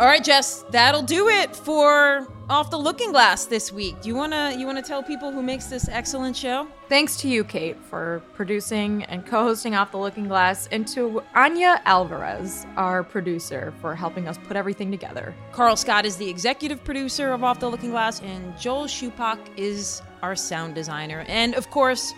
All 0.00 0.06
right, 0.06 0.24
Jess, 0.24 0.64
that'll 0.70 1.02
do 1.02 1.28
it 1.28 1.54
for 1.54 2.26
Off 2.48 2.70
the 2.70 2.78
Looking 2.78 3.12
Glass 3.12 3.44
this 3.44 3.70
week. 3.70 4.00
Do 4.00 4.08
you 4.08 4.14
wanna 4.14 4.56
you 4.56 4.64
wanna 4.64 4.80
tell 4.80 5.02
people 5.02 5.30
who 5.30 5.42
makes 5.42 5.66
this 5.66 5.90
excellent 5.90 6.34
show? 6.34 6.68
Thanks 6.88 7.18
to 7.18 7.28
you, 7.28 7.44
Kate, 7.44 7.76
for 7.84 8.22
producing 8.32 9.04
and 9.04 9.26
co-hosting 9.26 9.74
Off 9.74 9.92
the 9.92 9.98
Looking 9.98 10.26
Glass, 10.26 10.68
and 10.72 10.88
to 10.88 11.22
Anya 11.34 11.82
Alvarez, 11.84 12.64
our 12.78 13.04
producer, 13.04 13.74
for 13.82 13.94
helping 13.94 14.26
us 14.26 14.38
put 14.38 14.56
everything 14.56 14.90
together. 14.90 15.34
Carl 15.52 15.76
Scott 15.76 16.06
is 16.06 16.16
the 16.16 16.30
executive 16.30 16.82
producer 16.82 17.32
of 17.32 17.44
Off 17.44 17.60
the 17.60 17.68
Looking 17.68 17.90
Glass, 17.90 18.22
and 18.22 18.58
Joel 18.58 18.86
Shupak 18.86 19.38
is 19.58 20.00
our 20.22 20.34
sound 20.34 20.74
designer. 20.74 21.26
And 21.28 21.54
of 21.54 21.68
course, 21.68 22.14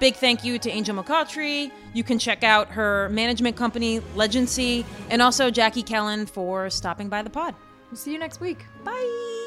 big 0.00 0.14
thank 0.16 0.44
you 0.44 0.58
to 0.58 0.70
Angel 0.70 0.94
McCoughtry. 0.94 1.70
You 1.92 2.04
can 2.04 2.18
check 2.18 2.44
out 2.44 2.68
her 2.68 3.08
management 3.10 3.56
company, 3.56 4.00
Legacy, 4.14 4.84
and 5.10 5.22
also 5.22 5.50
Jackie 5.50 5.82
Kellen 5.82 6.26
for 6.26 6.70
stopping 6.70 7.08
by 7.08 7.22
the 7.22 7.30
pod. 7.30 7.54
We'll 7.90 7.96
see 7.96 8.12
you 8.12 8.18
next 8.18 8.40
week. 8.40 8.64
Bye. 8.84 9.45